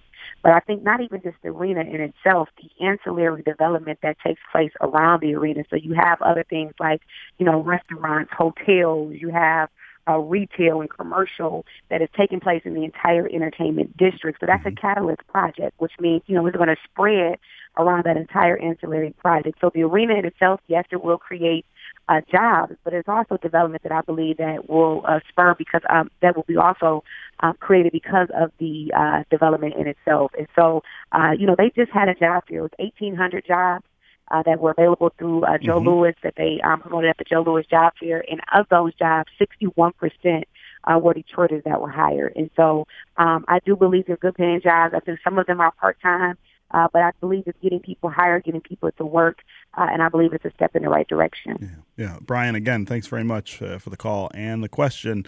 But 0.43 0.53
I 0.53 0.59
think 0.59 0.83
not 0.83 1.01
even 1.01 1.21
just 1.21 1.37
the 1.43 1.49
arena 1.49 1.81
in 1.81 2.01
itself, 2.01 2.49
the 2.57 2.85
ancillary 2.85 3.43
development 3.43 3.99
that 4.01 4.17
takes 4.25 4.41
place 4.51 4.71
around 4.81 5.21
the 5.21 5.35
arena. 5.35 5.63
So 5.69 5.75
you 5.75 5.93
have 5.93 6.19
other 6.21 6.43
things 6.43 6.73
like, 6.79 7.01
you 7.37 7.45
know, 7.45 7.61
restaurants, 7.61 8.31
hotels, 8.35 9.13
you 9.15 9.29
have 9.29 9.69
uh, 10.09 10.17
retail 10.17 10.81
and 10.81 10.89
commercial 10.89 11.65
that 11.89 12.01
is 12.01 12.09
taking 12.17 12.39
place 12.39 12.63
in 12.65 12.73
the 12.73 12.83
entire 12.83 13.29
entertainment 13.29 13.95
district. 13.97 14.39
So 14.39 14.47
that's 14.47 14.65
a 14.65 14.69
mm-hmm. 14.69 14.87
catalyst 14.87 15.27
project, 15.27 15.75
which 15.77 15.93
means, 15.99 16.23
you 16.25 16.35
know, 16.35 16.45
it's 16.47 16.57
going 16.57 16.69
to 16.69 16.77
spread 16.83 17.37
around 17.77 18.03
that 18.05 18.17
entire 18.17 18.57
ancillary 18.57 19.13
project. 19.17 19.57
So 19.61 19.71
the 19.73 19.83
arena 19.83 20.15
in 20.15 20.25
itself, 20.25 20.59
yes, 20.67 20.85
it 20.91 21.03
will 21.03 21.17
create 21.17 21.65
uh, 22.09 22.21
jobs, 22.31 22.73
but 22.83 22.93
it's 22.93 23.07
also 23.07 23.37
development 23.37 23.83
that 23.83 23.91
I 23.91 24.01
believe 24.01 24.37
that 24.37 24.69
will 24.69 25.03
uh, 25.07 25.19
spur 25.29 25.55
because 25.57 25.81
um, 25.89 26.11
that 26.21 26.35
will 26.35 26.43
be 26.43 26.57
also 26.57 27.03
uh, 27.41 27.53
created 27.53 27.91
because 27.91 28.27
of 28.35 28.51
the 28.59 28.91
uh, 28.95 29.23
development 29.29 29.75
in 29.75 29.87
itself. 29.87 30.31
And 30.37 30.47
so, 30.55 30.83
uh, 31.11 31.31
you 31.37 31.47
know, 31.47 31.55
they 31.57 31.71
just 31.75 31.91
had 31.91 32.09
a 32.09 32.15
job 32.15 32.43
fair. 32.47 32.59
It 32.59 32.61
was 32.61 32.71
1,800 32.77 33.45
jobs 33.45 33.85
uh, 34.31 34.43
that 34.43 34.59
were 34.59 34.71
available 34.71 35.11
through 35.17 35.43
uh, 35.43 35.57
Joe 35.57 35.77
mm-hmm. 35.77 35.87
Louis 35.87 36.13
that 36.23 36.33
they 36.37 36.59
um, 36.63 36.81
promoted 36.81 37.09
at 37.09 37.17
the 37.17 37.25
Joe 37.25 37.43
Louis 37.45 37.65
Job 37.69 37.93
Fair. 37.99 38.23
And 38.29 38.41
of 38.53 38.67
those 38.69 38.93
jobs, 38.95 39.29
61% 39.39 40.43
uh, 40.83 40.99
were 40.99 41.13
Detroiters 41.13 41.63
that 41.63 41.81
were 41.81 41.89
hired. 41.89 42.33
And 42.35 42.49
so 42.55 42.87
um, 43.17 43.45
I 43.47 43.59
do 43.59 43.75
believe 43.75 44.05
they're 44.07 44.17
good 44.17 44.35
paying 44.35 44.61
jobs. 44.61 44.93
I 44.95 44.99
think 44.99 45.19
some 45.23 45.37
of 45.37 45.47
them 45.47 45.59
are 45.59 45.71
part-time. 45.71 46.37
Uh, 46.73 46.87
but 46.91 47.01
I 47.01 47.11
believe 47.19 47.43
it's 47.47 47.57
getting 47.61 47.79
people 47.79 48.09
hired, 48.09 48.43
getting 48.43 48.61
people 48.61 48.91
to 48.91 49.05
work, 49.05 49.39
uh, 49.77 49.87
and 49.91 50.01
I 50.01 50.09
believe 50.09 50.33
it's 50.33 50.45
a 50.45 50.51
step 50.51 50.75
in 50.75 50.83
the 50.83 50.89
right 50.89 51.07
direction. 51.07 51.83
Yeah, 51.97 52.05
yeah. 52.05 52.17
Brian, 52.21 52.55
again, 52.55 52.85
thanks 52.85 53.07
very 53.07 53.23
much 53.23 53.61
uh, 53.61 53.77
for 53.77 53.89
the 53.89 53.97
call 53.97 54.31
and 54.33 54.63
the 54.63 54.69
question. 54.69 55.25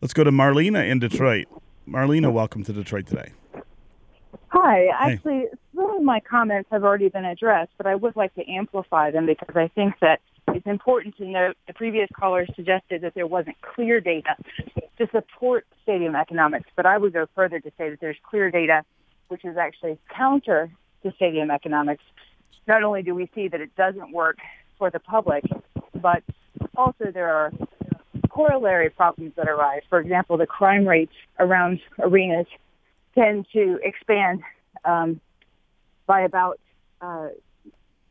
Let's 0.00 0.14
go 0.14 0.24
to 0.24 0.30
Marlena 0.30 0.88
in 0.88 0.98
Detroit. 0.98 1.46
Marlena, 1.88 2.32
welcome 2.32 2.64
to 2.64 2.72
Detroit 2.72 3.06
today. 3.06 3.32
Hi. 4.48 4.86
Actually, 4.98 5.46
some 5.74 5.90
of 5.90 6.02
my 6.02 6.20
comments 6.20 6.68
have 6.72 6.82
already 6.82 7.08
been 7.08 7.24
addressed, 7.24 7.70
but 7.76 7.86
I 7.86 7.94
would 7.94 8.16
like 8.16 8.34
to 8.34 8.48
amplify 8.48 9.10
them 9.10 9.26
because 9.26 9.54
I 9.54 9.68
think 9.68 9.94
that 10.00 10.20
it's 10.48 10.66
important 10.66 11.16
to 11.18 11.24
note 11.24 11.56
the 11.66 11.74
previous 11.74 12.08
caller 12.18 12.46
suggested 12.56 13.02
that 13.02 13.14
there 13.14 13.26
wasn't 13.26 13.56
clear 13.60 14.00
data 14.00 14.36
to 14.98 15.08
support 15.12 15.66
stadium 15.82 16.16
economics, 16.16 16.68
but 16.74 16.86
I 16.86 16.98
would 16.98 17.12
go 17.12 17.26
further 17.34 17.60
to 17.60 17.70
say 17.78 17.90
that 17.90 18.00
there's 18.00 18.16
clear 18.28 18.50
data 18.50 18.84
which 19.28 19.44
is 19.44 19.56
actually 19.56 19.96
counter 20.14 20.70
to 21.02 21.12
stadium 21.16 21.50
economics. 21.50 22.02
Not 22.66 22.82
only 22.82 23.02
do 23.02 23.14
we 23.14 23.30
see 23.34 23.48
that 23.48 23.60
it 23.60 23.74
doesn't 23.76 24.12
work 24.12 24.38
for 24.78 24.90
the 24.90 25.00
public, 25.00 25.44
but 25.94 26.22
also 26.76 27.10
there 27.12 27.32
are 27.32 27.52
corollary 28.28 28.90
problems 28.90 29.32
that 29.36 29.48
arise. 29.48 29.82
For 29.88 30.00
example, 30.00 30.36
the 30.36 30.46
crime 30.46 30.86
rates 30.86 31.12
around 31.38 31.80
arenas 31.98 32.46
tend 33.14 33.46
to 33.52 33.78
expand 33.82 34.40
um, 34.84 35.20
by 36.06 36.22
about 36.22 36.58
uh, 37.00 37.28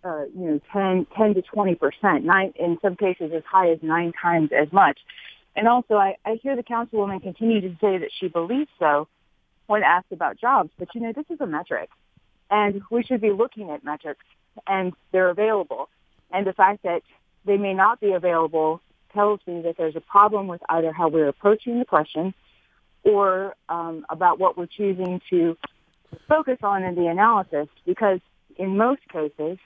uh, 0.03 0.23
you 0.35 0.45
know 0.45 0.59
10, 0.71 1.07
10 1.17 1.33
to 1.35 1.41
20 1.41 1.75
percent, 1.75 2.25
nine 2.25 2.53
in 2.59 2.77
some 2.81 2.95
cases 2.95 3.31
as 3.35 3.43
high 3.49 3.71
as 3.71 3.79
nine 3.81 4.13
times 4.21 4.49
as 4.51 4.71
much. 4.71 4.99
And 5.55 5.67
also, 5.67 5.95
I, 5.95 6.15
I 6.25 6.39
hear 6.41 6.55
the 6.55 6.63
councilwoman 6.63 7.21
continue 7.21 7.61
to 7.61 7.69
say 7.81 7.97
that 7.97 8.09
she 8.19 8.27
believes 8.27 8.69
so 8.77 9.07
when 9.67 9.83
asked 9.83 10.11
about 10.11 10.39
jobs. 10.39 10.69
But 10.77 10.89
you 10.93 11.01
know, 11.01 11.11
this 11.13 11.25
is 11.29 11.41
a 11.41 11.45
metric. 11.45 11.89
And 12.49 12.81
we 12.89 13.03
should 13.03 13.21
be 13.21 13.31
looking 13.31 13.69
at 13.69 13.83
metrics, 13.83 14.25
and 14.67 14.93
they're 15.11 15.29
available. 15.29 15.89
And 16.31 16.45
the 16.45 16.53
fact 16.53 16.83
that 16.83 17.03
they 17.45 17.57
may 17.57 17.73
not 17.73 17.99
be 17.99 18.11
available 18.11 18.81
tells 19.13 19.39
me 19.47 19.61
that 19.61 19.77
there's 19.77 19.95
a 19.95 20.01
problem 20.01 20.47
with 20.47 20.61
either 20.69 20.91
how 20.91 21.07
we're 21.09 21.27
approaching 21.27 21.79
the 21.79 21.85
question 21.85 22.33
or 23.03 23.55
um, 23.69 24.05
about 24.09 24.39
what 24.39 24.57
we're 24.57 24.67
choosing 24.67 25.21
to 25.29 25.57
focus 26.27 26.57
on 26.63 26.83
in 26.83 26.95
the 26.95 27.07
analysis 27.07 27.67
because 27.85 28.19
in 28.57 28.77
most 28.77 29.01
cases, 29.11 29.57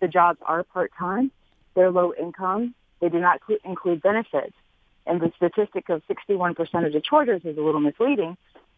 the 0.00 0.08
jobs 0.08 0.38
are 0.42 0.62
part-time, 0.62 1.30
they're 1.74 1.90
low 1.90 2.12
income, 2.14 2.74
they 3.00 3.08
do 3.08 3.18
not 3.18 3.40
include 3.64 4.02
benefits. 4.02 4.54
And 5.06 5.20
the 5.20 5.32
statistic 5.36 5.88
of 5.88 6.02
61% 6.06 6.58
of 6.58 6.92
Detroiters 6.92 7.44
is 7.44 7.56
a 7.58 7.60
little 7.60 7.80
misleading 7.80 8.36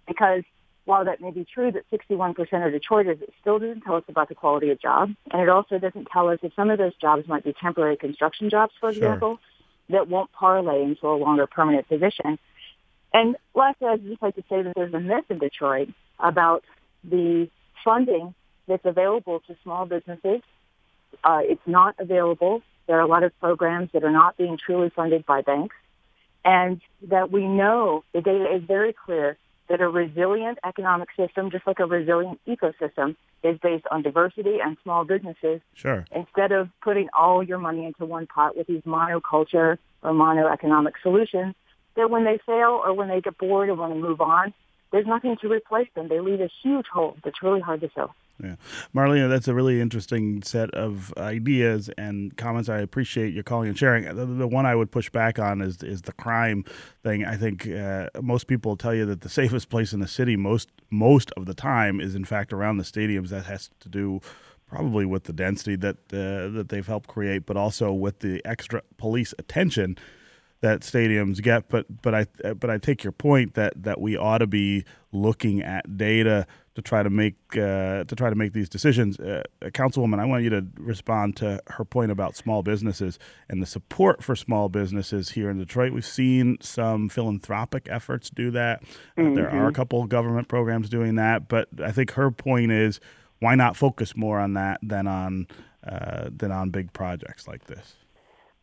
because 0.09 0.43
while 0.87 1.05
that 1.05 1.21
may 1.21 1.33
be 1.33 1.45
true 1.45 1.73
that 1.73 1.83
61% 1.91 2.39
of 2.39 2.49
Detroiters, 2.49 3.21
it 3.21 3.33
still 3.41 3.59
doesn't 3.59 3.83
tell 3.83 3.97
us 3.97 4.05
about 4.09 4.29
the 4.29 4.35
quality 4.35 4.71
of 4.71 4.81
jobs. 4.81 5.13
And 5.33 5.43
it 5.43 5.49
also 5.49 5.79
doesn't 5.79 6.09
tell 6.13 6.29
us 6.29 6.39
if 6.43 6.55
some 6.55 6.71
of 6.71 6.79
those 6.79 6.95
jobs 7.01 7.29
might 7.29 7.45
be 7.45 7.53
temporary 7.61 7.97
construction 7.97 8.49
jobs, 8.49 8.73
for 8.81 8.91
example, 8.91 9.39
sure. 9.91 9.99
that 9.99 10.09
won't 10.09 10.31
parlay 10.33 10.83
into 10.83 11.09
a 11.09 11.17
longer 11.17 11.47
permanent 11.49 11.89
position. 11.89 12.39
And 13.13 13.37
lastly, 13.53 13.89
I'd 13.89 14.05
just 14.05 14.23
like 14.23 14.37
to 14.37 14.45
say 14.49 14.63
that 14.63 14.75
there's 14.77 14.95
a 14.95 15.01
myth 15.01 15.25
in 15.29 15.39
Detroit 15.39 15.89
about 16.21 16.63
the 17.03 17.51
funding 17.85 18.35
that's 18.69 18.85
available 18.85 19.41
to 19.49 19.57
small 19.65 19.87
businesses. 19.87 20.41
Uh, 21.25 21.41
it's 21.43 21.67
not 21.67 21.97
available. 21.99 22.63
There 22.87 22.97
are 22.97 23.03
a 23.03 23.09
lot 23.09 23.25
of 23.25 23.37
programs 23.41 23.91
that 23.93 24.05
are 24.05 24.13
not 24.13 24.37
being 24.37 24.57
truly 24.65 24.91
funded 24.95 25.27
by 25.27 25.43
banks. 25.43 25.75
And 26.45 26.81
that 27.09 27.33
we 27.33 27.49
know 27.49 28.05
the 28.15 28.21
data 28.21 28.55
is 28.55 28.63
very 28.63 28.93
clear 28.93 29.37
that 29.69 29.81
a 29.81 29.89
resilient 29.89 30.59
economic 30.65 31.09
system, 31.17 31.51
just 31.51 31.67
like 31.67 31.79
a 31.79 31.87
resilient 31.87 32.41
ecosystem, 32.47 33.17
is 33.43 33.59
based 33.63 33.85
on 33.91 34.03
diversity 34.03 34.59
and 34.63 34.77
small 34.83 35.05
businesses. 35.05 35.61
Sure. 35.75 36.05
Instead 36.15 36.53
of 36.53 36.69
putting 36.83 37.09
all 37.19 37.43
your 37.43 37.59
money 37.59 37.85
into 37.85 38.05
one 38.05 38.27
pot 38.27 38.57
with 38.57 38.67
these 38.67 38.83
monoculture 38.83 39.79
or 40.03 40.13
monoeconomic 40.13 40.93
solutions, 41.03 41.55
that 41.97 42.11
when 42.11 42.25
they 42.25 42.39
fail 42.47 42.81
or 42.85 42.95
when 42.95 43.09
they 43.09 43.21
get 43.21 43.37
bored 43.39 43.69
or 43.69 43.75
when 43.75 43.91
they 43.91 43.97
move 43.97 44.21
on, 44.21 44.53
there's 44.93 45.07
nothing 45.07 45.37
to 45.41 45.49
replace 45.49 45.89
them. 45.95 46.09
They 46.09 46.21
leave 46.21 46.41
a 46.41 46.51
huge 46.63 46.87
hole 46.93 47.17
that's 47.25 47.43
really 47.43 47.61
hard 47.61 47.81
to 47.81 47.89
fill. 47.89 48.15
Yeah. 48.43 48.57
Marlena, 48.95 49.31
that's 49.31 49.49
a 49.49 49.55
really 49.55 49.81
interesting 49.81 50.43
set 50.43 50.71
of 50.73 51.13
ideas 51.17 51.89
and 51.97 52.37
comments. 52.37 52.69
I 52.69 52.81
appreciate 52.81 53.33
your 53.33 53.43
calling 53.43 53.69
and 53.69 53.79
sharing. 53.79 54.05
The, 54.15 54.27
the 54.27 54.47
one 54.47 54.67
I 54.67 54.75
would 54.75 54.91
push 54.91 55.09
back 55.09 55.39
on 55.39 55.63
is 55.63 55.83
is 55.83 56.03
the 56.03 56.13
crime 56.13 56.65
thing. 57.03 57.25
I 57.25 57.37
think 57.37 57.67
uh, 57.67 58.09
most 58.21 58.47
people 58.47 58.77
tell 58.77 58.95
you 58.95 59.07
that 59.07 59.23
the 59.23 59.31
safest 59.31 59.71
place 59.71 59.93
in 59.95 60.01
the 60.01 60.09
city 60.09 60.37
most 60.37 60.69
most 60.91 61.33
of 61.37 61.47
the 61.47 61.55
time 61.55 61.99
is 61.99 62.15
in 62.15 62.25
fact 62.25 62.53
around 62.53 62.77
the 62.77 62.85
stadiums. 62.85 63.31
That 63.31 63.47
has 63.47 63.71
to 63.81 63.89
do 63.89 64.21
probably 64.67 65.07
with 65.07 65.25
the 65.25 65.33
density 65.33 65.77
that 65.77 65.97
uh, 66.13 66.53
that 66.55 66.67
they've 66.69 66.87
helped 66.87 67.09
create, 67.09 67.47
but 67.47 67.57
also 67.57 67.93
with 67.93 68.19
the 68.19 68.45
extra 68.45 68.83
police 68.99 69.33
attention 69.39 69.97
that 70.61 70.81
stadiums 70.81 71.41
get. 71.41 71.69
But 71.69 72.03
but 72.03 72.15
I 72.15 72.27
but 72.53 72.69
I 72.69 72.77
take 72.77 73.03
your 73.03 73.13
point 73.13 73.55
that 73.55 73.83
that 73.83 74.01
we 74.01 74.17
ought 74.17 74.39
to 74.39 74.47
be 74.47 74.85
looking 75.13 75.63
at 75.63 75.97
data 75.97 76.47
to 76.77 76.83
try 76.83 77.03
to 77.03 77.09
make 77.09 77.37
uh, 77.53 78.05
to 78.05 78.15
try 78.15 78.29
to 78.29 78.37
make 78.37 78.53
these 78.53 78.69
decisions. 78.69 79.19
Uh, 79.19 79.43
Councilwoman, 79.63 80.21
I 80.21 80.27
want 80.27 80.45
you 80.45 80.51
to 80.51 80.67
respond 80.77 81.35
to 81.39 81.59
her 81.69 81.87
point 81.87 82.13
about 82.13 82.37
small 82.37 82.63
businesses 82.63 83.19
and 83.49 83.63
the 83.63 83.67
support 83.67 84.23
for 84.23 84.37
small 84.37 84.69
businesses 84.69 85.31
here 85.31 85.49
in 85.49 85.59
Detroit. 85.59 85.95
We've 85.95 86.05
seen 86.05 86.59
some 86.61 87.09
philanthropic 87.09 87.89
efforts 87.91 88.29
do 88.29 88.51
that. 88.51 88.83
Mm-hmm. 89.17 89.35
There 89.35 89.51
are 89.51 89.69
a 89.69 89.73
couple 89.73 90.03
of 90.03 90.11
government 90.11 90.49
programs 90.49 90.91
doing 90.91 91.15
that, 91.15 91.49
but 91.49 91.69
I 91.83 91.93
think 91.93 92.11
her 92.13 92.31
point 92.31 92.73
is 92.73 93.01
why 93.39 93.55
not 93.55 93.75
focus 93.75 94.15
more 94.15 94.39
on 94.39 94.53
that 94.53 94.79
than 94.83 95.07
on 95.07 95.47
uh, 95.83 96.29
than 96.31 96.53
on 96.53 96.69
big 96.69 96.93
projects 96.93 97.49
like 97.49 97.65
this. 97.65 97.95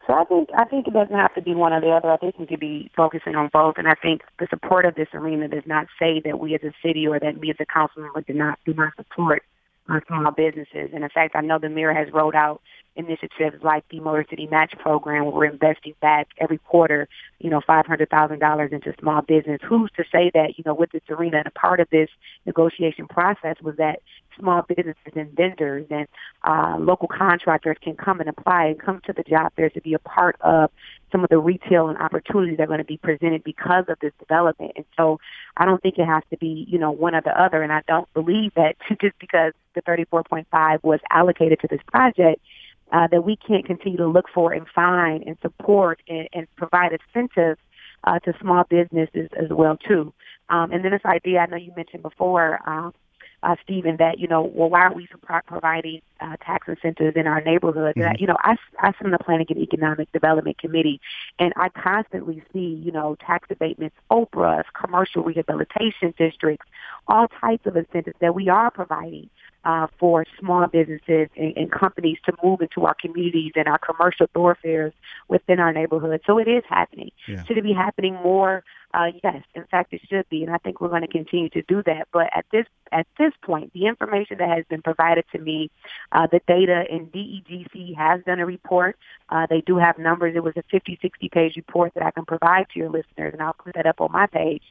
So 0.06 0.14
I 0.14 0.26
think 0.26 0.50
I 0.58 0.66
think 0.66 0.88
it 0.88 0.94
doesn't 0.94 1.16
have 1.16 1.34
to 1.36 1.42
be 1.42 1.56
one 1.56 1.72
or 1.72 1.80
the 1.80 1.92
other. 1.92 2.12
I 2.12 2.18
think 2.18 2.38
we 2.38 2.46
could 2.46 2.60
be 2.60 2.92
focusing 2.96 3.36
on 3.36 3.50
both. 3.54 3.76
And 3.78 3.88
I 3.88 3.96
think 3.96 4.22
the 4.38 4.48
support 4.50 4.86
of 4.86 4.96
this 4.96 5.08
arena 5.14 5.48
does 5.48 5.64
not 5.66 5.88
say 5.98 6.22
that 6.26 6.40
we 6.40 6.56
as 6.56 6.62
a 6.64 6.74
city 6.86 7.08
or 7.08 7.20
that 7.20 7.38
we 7.38 7.50
as 7.50 7.56
a 7.60 7.66
council 7.66 8.02
member 8.02 8.22
do 8.22 8.34
not 8.34 8.60
do 8.66 8.74
not 8.74 8.94
support 8.98 9.44
our 9.88 10.04
small 10.08 10.30
businesses. 10.32 10.90
And 10.94 11.04
in 11.04 11.10
fact, 11.10 11.36
I 11.36 11.42
know 11.42 11.58
the 11.60 11.70
mayor 11.70 11.94
has 11.94 12.12
rolled 12.14 12.36
out 12.36 12.62
initiatives 12.96 13.64
like 13.64 13.84
the 13.90 14.00
Motor 14.00 14.26
City 14.30 14.48
Match 14.48 14.74
Program, 14.78 15.26
where 15.26 15.34
we're 15.34 15.46
investing 15.46 15.94
back 16.02 16.28
every 16.38 16.58
quarter, 16.60 17.08
you 17.40 17.50
know, 17.50 17.62
five 17.66 17.86
hundred 17.86 18.10
thousand 18.10 18.40
dollars 18.40 18.72
into 18.72 18.94
small 19.00 19.22
business. 19.22 19.60
Who's 19.68 19.92
to 19.98 20.04
say 20.12 20.32
that, 20.34 20.58
you 20.58 20.64
know, 20.66 20.74
with 20.74 20.92
this 20.92 21.02
arena 21.10 21.38
and 21.38 21.48
a 21.48 21.52
part 21.52 21.80
of 21.80 21.90
this 21.90 22.10
negotiation 22.46 23.08
process 23.08 23.56
was 23.62 23.76
that 23.78 24.00
small 24.40 24.64
businesses 24.64 25.14
and 25.16 25.32
vendors 25.36 25.86
and 25.90 26.08
uh, 26.44 26.78
local 26.80 27.08
contractors 27.08 27.78
can 27.82 27.96
come 27.96 28.20
and 28.20 28.30
apply 28.30 28.66
and 28.66 28.80
come 28.80 29.02
to 29.06 29.14
the 29.14 29.24
job 29.24 29.52
fair 29.56 29.70
to 29.70 29.82
be 29.82 29.94
a 29.94 30.00
part 30.00 30.36
of 30.42 30.72
some 31.12 31.24
of 31.24 31.30
the 31.30 31.38
retail 31.38 31.90
and 31.90 31.98
opportunities 32.00 32.58
that 32.58 32.64
are 32.64 32.68
going 32.68 32.80
to 32.80 32.84
be 32.84 32.98
presented 32.98 33.44
because 33.44 33.86
of 33.88 33.98
this 34.02 34.12
development. 34.20 34.72
And 34.76 34.86
so 34.98 35.20
I 35.58 35.66
don't 35.66 35.82
think 35.82 35.98
it 35.98 36.06
has 36.06 36.24
to 36.32 36.38
be, 36.38 36.66
you 36.68 36.80
know, 36.80 36.92
one 36.92 37.14
or 37.14 37.22
the 37.22 37.40
other. 37.40 37.62
And 37.62 37.72
I 37.72 37.84
don't 37.88 38.12
believe 38.14 38.54
that 38.56 38.76
just 39.02 39.18
because 39.20 39.54
the 39.76 39.82
34.5 39.84 40.84
was 40.84 41.00
allocated 41.12 41.60
to 41.62 41.68
this 41.68 41.82
project, 41.88 42.42
uh, 42.92 43.08
that 43.08 43.24
we 43.24 43.36
can't 43.36 43.66
continue 43.66 43.98
to 43.98 44.08
look 44.08 44.26
for 44.34 44.54
and 44.54 44.68
find 44.68 45.24
and 45.24 45.38
support 45.42 46.02
and, 46.08 46.28
and 46.34 46.48
provide 46.56 46.92
incentives 46.94 47.60
uh, 48.04 48.20
to 48.20 48.34
small 48.40 48.64
businesses 48.70 49.30
as 49.42 49.50
well 49.50 49.78
too. 49.78 50.14
Um, 50.50 50.72
and 50.72 50.84
then 50.84 50.92
this 50.92 51.06
idea 51.06 51.40
I 51.40 51.46
know 51.46 51.58
you 51.58 51.74
mentioned 51.76 52.04
before, 52.04 52.60
um, 52.70 52.94
uh, 53.42 53.56
Stephen, 53.64 53.98
that 53.98 54.20
you 54.20 54.28
know, 54.28 54.44
well, 54.44 54.70
why 54.70 54.82
aren't 54.82 54.96
we 54.96 55.08
providing 55.48 56.02
uh, 56.24 56.38
tax 56.38 56.68
incentives 56.68 57.18
in 57.18 57.28
our 57.28 57.42
neighborhood. 57.42 57.96
Mm-hmm. 57.96 58.10
And, 58.10 58.20
you 58.20 58.28
know, 58.28 58.38
I 58.40 58.56
I 58.80 58.92
sit 58.94 59.06
on 59.06 59.12
the 59.12 59.20
Planning 59.20 59.48
and 59.50 59.60
Economic 59.60 60.12
Development 60.12 60.58
Committee, 60.58 61.02
and 61.38 61.54
I 61.58 61.70
constantly 61.70 62.42
see 62.54 62.82
you 62.84 62.92
know 62.92 63.16
tax 63.26 63.48
abatements, 63.52 63.96
OPRAs, 64.10 64.64
commercial 64.74 65.24
rehabilitation 65.24 66.14
districts, 66.18 66.66
all 67.08 67.28
types 67.28 67.66
of 67.66 67.76
incentives 67.76 68.18
that 68.22 68.34
we 68.34 68.50
are 68.50 68.72
providing 68.72 69.30
uh, 69.66 69.88
for 69.98 70.26
small 70.40 70.68
businesses 70.68 71.30
and, 71.38 71.54
and 71.56 71.72
companies 71.72 72.18
to 72.26 72.34
move 72.44 72.62
into 72.62 72.86
our 72.86 72.96
communities 73.00 73.54
and 73.56 73.68
our 73.68 73.80
commercial 73.80 74.28
thoroughfares 74.34 74.94
within 75.30 75.60
our 75.60 75.72
neighborhoods. 75.72 76.24
So 76.26 76.38
it 76.38 76.48
is 76.48 76.64
happening. 76.68 77.12
Yeah. 77.28 77.44
Should 77.46 77.58
it 77.58 77.64
be 77.64 77.74
happening 77.74 78.16
more? 78.16 78.64
Uh, 78.94 79.08
yes, 79.24 79.42
in 79.56 79.64
fact, 79.72 79.92
it 79.92 80.02
should 80.08 80.30
be, 80.30 80.44
and 80.44 80.54
I 80.54 80.58
think 80.60 80.80
we're 80.80 80.90
going 80.90 81.02
to 81.02 81.08
continue 81.08 81.50
to 81.50 81.64
do 81.64 81.82
that. 81.84 82.08
But 82.12 82.30
at 82.36 82.46
this 82.52 82.66
at 82.92 83.08
this 83.18 83.32
point, 83.42 83.74
the 83.74 83.88
information 83.88 84.38
that 84.38 84.50
has 84.50 84.66
been 84.70 84.84
provided 84.84 85.26
to 85.32 85.40
me, 85.40 85.72
uh, 86.14 86.28
the 86.32 86.40
data 86.48 86.84
in 86.90 87.08
DEGC 87.08 87.96
has 87.98 88.22
done 88.26 88.40
a 88.40 88.46
report. 88.46 88.98
Uh, 89.30 89.48
they 89.50 89.62
do 89.62 89.78
have 89.78 89.98
numbers. 89.98 90.36
It 90.36 90.44
was 90.44 90.54
a 90.56 90.64
50, 90.72 91.00
60 91.02 91.30
page 91.30 91.56
report 91.56 91.94
that 91.96 92.04
I 92.04 92.12
can 92.12 92.24
provide 92.26 92.68
to 92.74 92.80
your 92.80 92.90
listeners, 92.90 93.34
and 93.34 93.42
I'll 93.42 93.54
put 93.54 93.74
that 93.76 93.86
up 93.86 94.00
on 94.00 94.12
my 94.12 94.28
page 94.28 94.64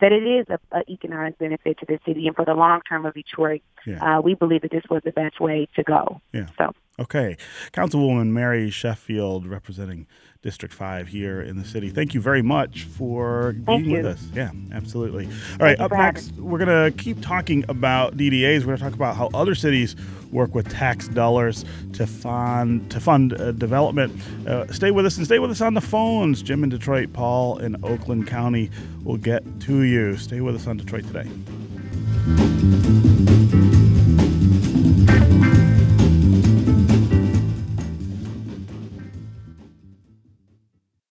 that 0.00 0.12
it 0.12 0.24
is 0.24 0.46
a, 0.48 0.58
a 0.76 0.82
economic 0.90 1.38
benefit 1.38 1.78
to 1.78 1.86
the 1.86 1.98
city 2.04 2.26
and 2.26 2.36
for 2.36 2.44
the 2.44 2.54
long 2.54 2.82
term 2.88 3.06
of 3.06 3.14
Detroit. 3.14 3.62
Yeah. 3.86 4.18
Uh, 4.18 4.20
we 4.20 4.34
believe 4.34 4.62
that 4.62 4.70
this 4.70 4.84
was 4.90 5.02
the 5.04 5.12
best 5.12 5.40
way 5.40 5.68
to 5.76 5.82
go. 5.82 6.20
Yeah. 6.32 6.46
So. 6.58 6.74
Okay. 6.98 7.36
Councilwoman 7.72 8.28
Mary 8.28 8.70
Sheffield 8.70 9.46
representing 9.46 10.06
District 10.42 10.74
5 10.74 11.08
here 11.08 11.40
in 11.40 11.56
the 11.56 11.64
city. 11.64 11.88
Thank 11.88 12.14
you 12.14 12.20
very 12.20 12.42
much 12.42 12.82
for 12.82 13.54
Thank 13.64 13.84
being 13.84 13.90
you. 13.90 13.96
with 13.98 14.06
us. 14.06 14.28
Yeah, 14.34 14.50
absolutely. 14.72 15.26
All 15.26 15.66
right, 15.66 15.78
up 15.78 15.92
next, 15.92 16.32
we're 16.34 16.58
going 16.58 16.92
to 16.92 17.02
keep 17.02 17.22
talking 17.22 17.64
about 17.68 18.16
DDAs. 18.16 18.60
We're 18.60 18.66
going 18.66 18.78
to 18.78 18.84
talk 18.84 18.94
about 18.94 19.16
how 19.16 19.30
other 19.34 19.54
cities 19.54 19.94
work 20.32 20.54
with 20.54 20.68
tax 20.68 21.08
dollars 21.08 21.64
to 21.92 22.06
fund 22.06 22.90
to 22.90 22.98
fund 22.98 23.34
uh, 23.34 23.52
development. 23.52 24.20
Uh, 24.46 24.66
stay 24.72 24.90
with 24.90 25.06
us 25.06 25.16
and 25.16 25.26
stay 25.26 25.38
with 25.38 25.50
us 25.50 25.60
on 25.60 25.74
the 25.74 25.80
phones. 25.80 26.42
Jim 26.42 26.64
in 26.64 26.70
Detroit, 26.70 27.12
Paul 27.12 27.58
in 27.58 27.76
Oakland 27.84 28.26
County 28.26 28.70
will 29.04 29.18
get 29.18 29.44
to 29.62 29.82
you. 29.82 30.16
Stay 30.16 30.40
with 30.40 30.56
us 30.56 30.66
on 30.66 30.76
Detroit 30.76 31.04
today. 31.06 31.28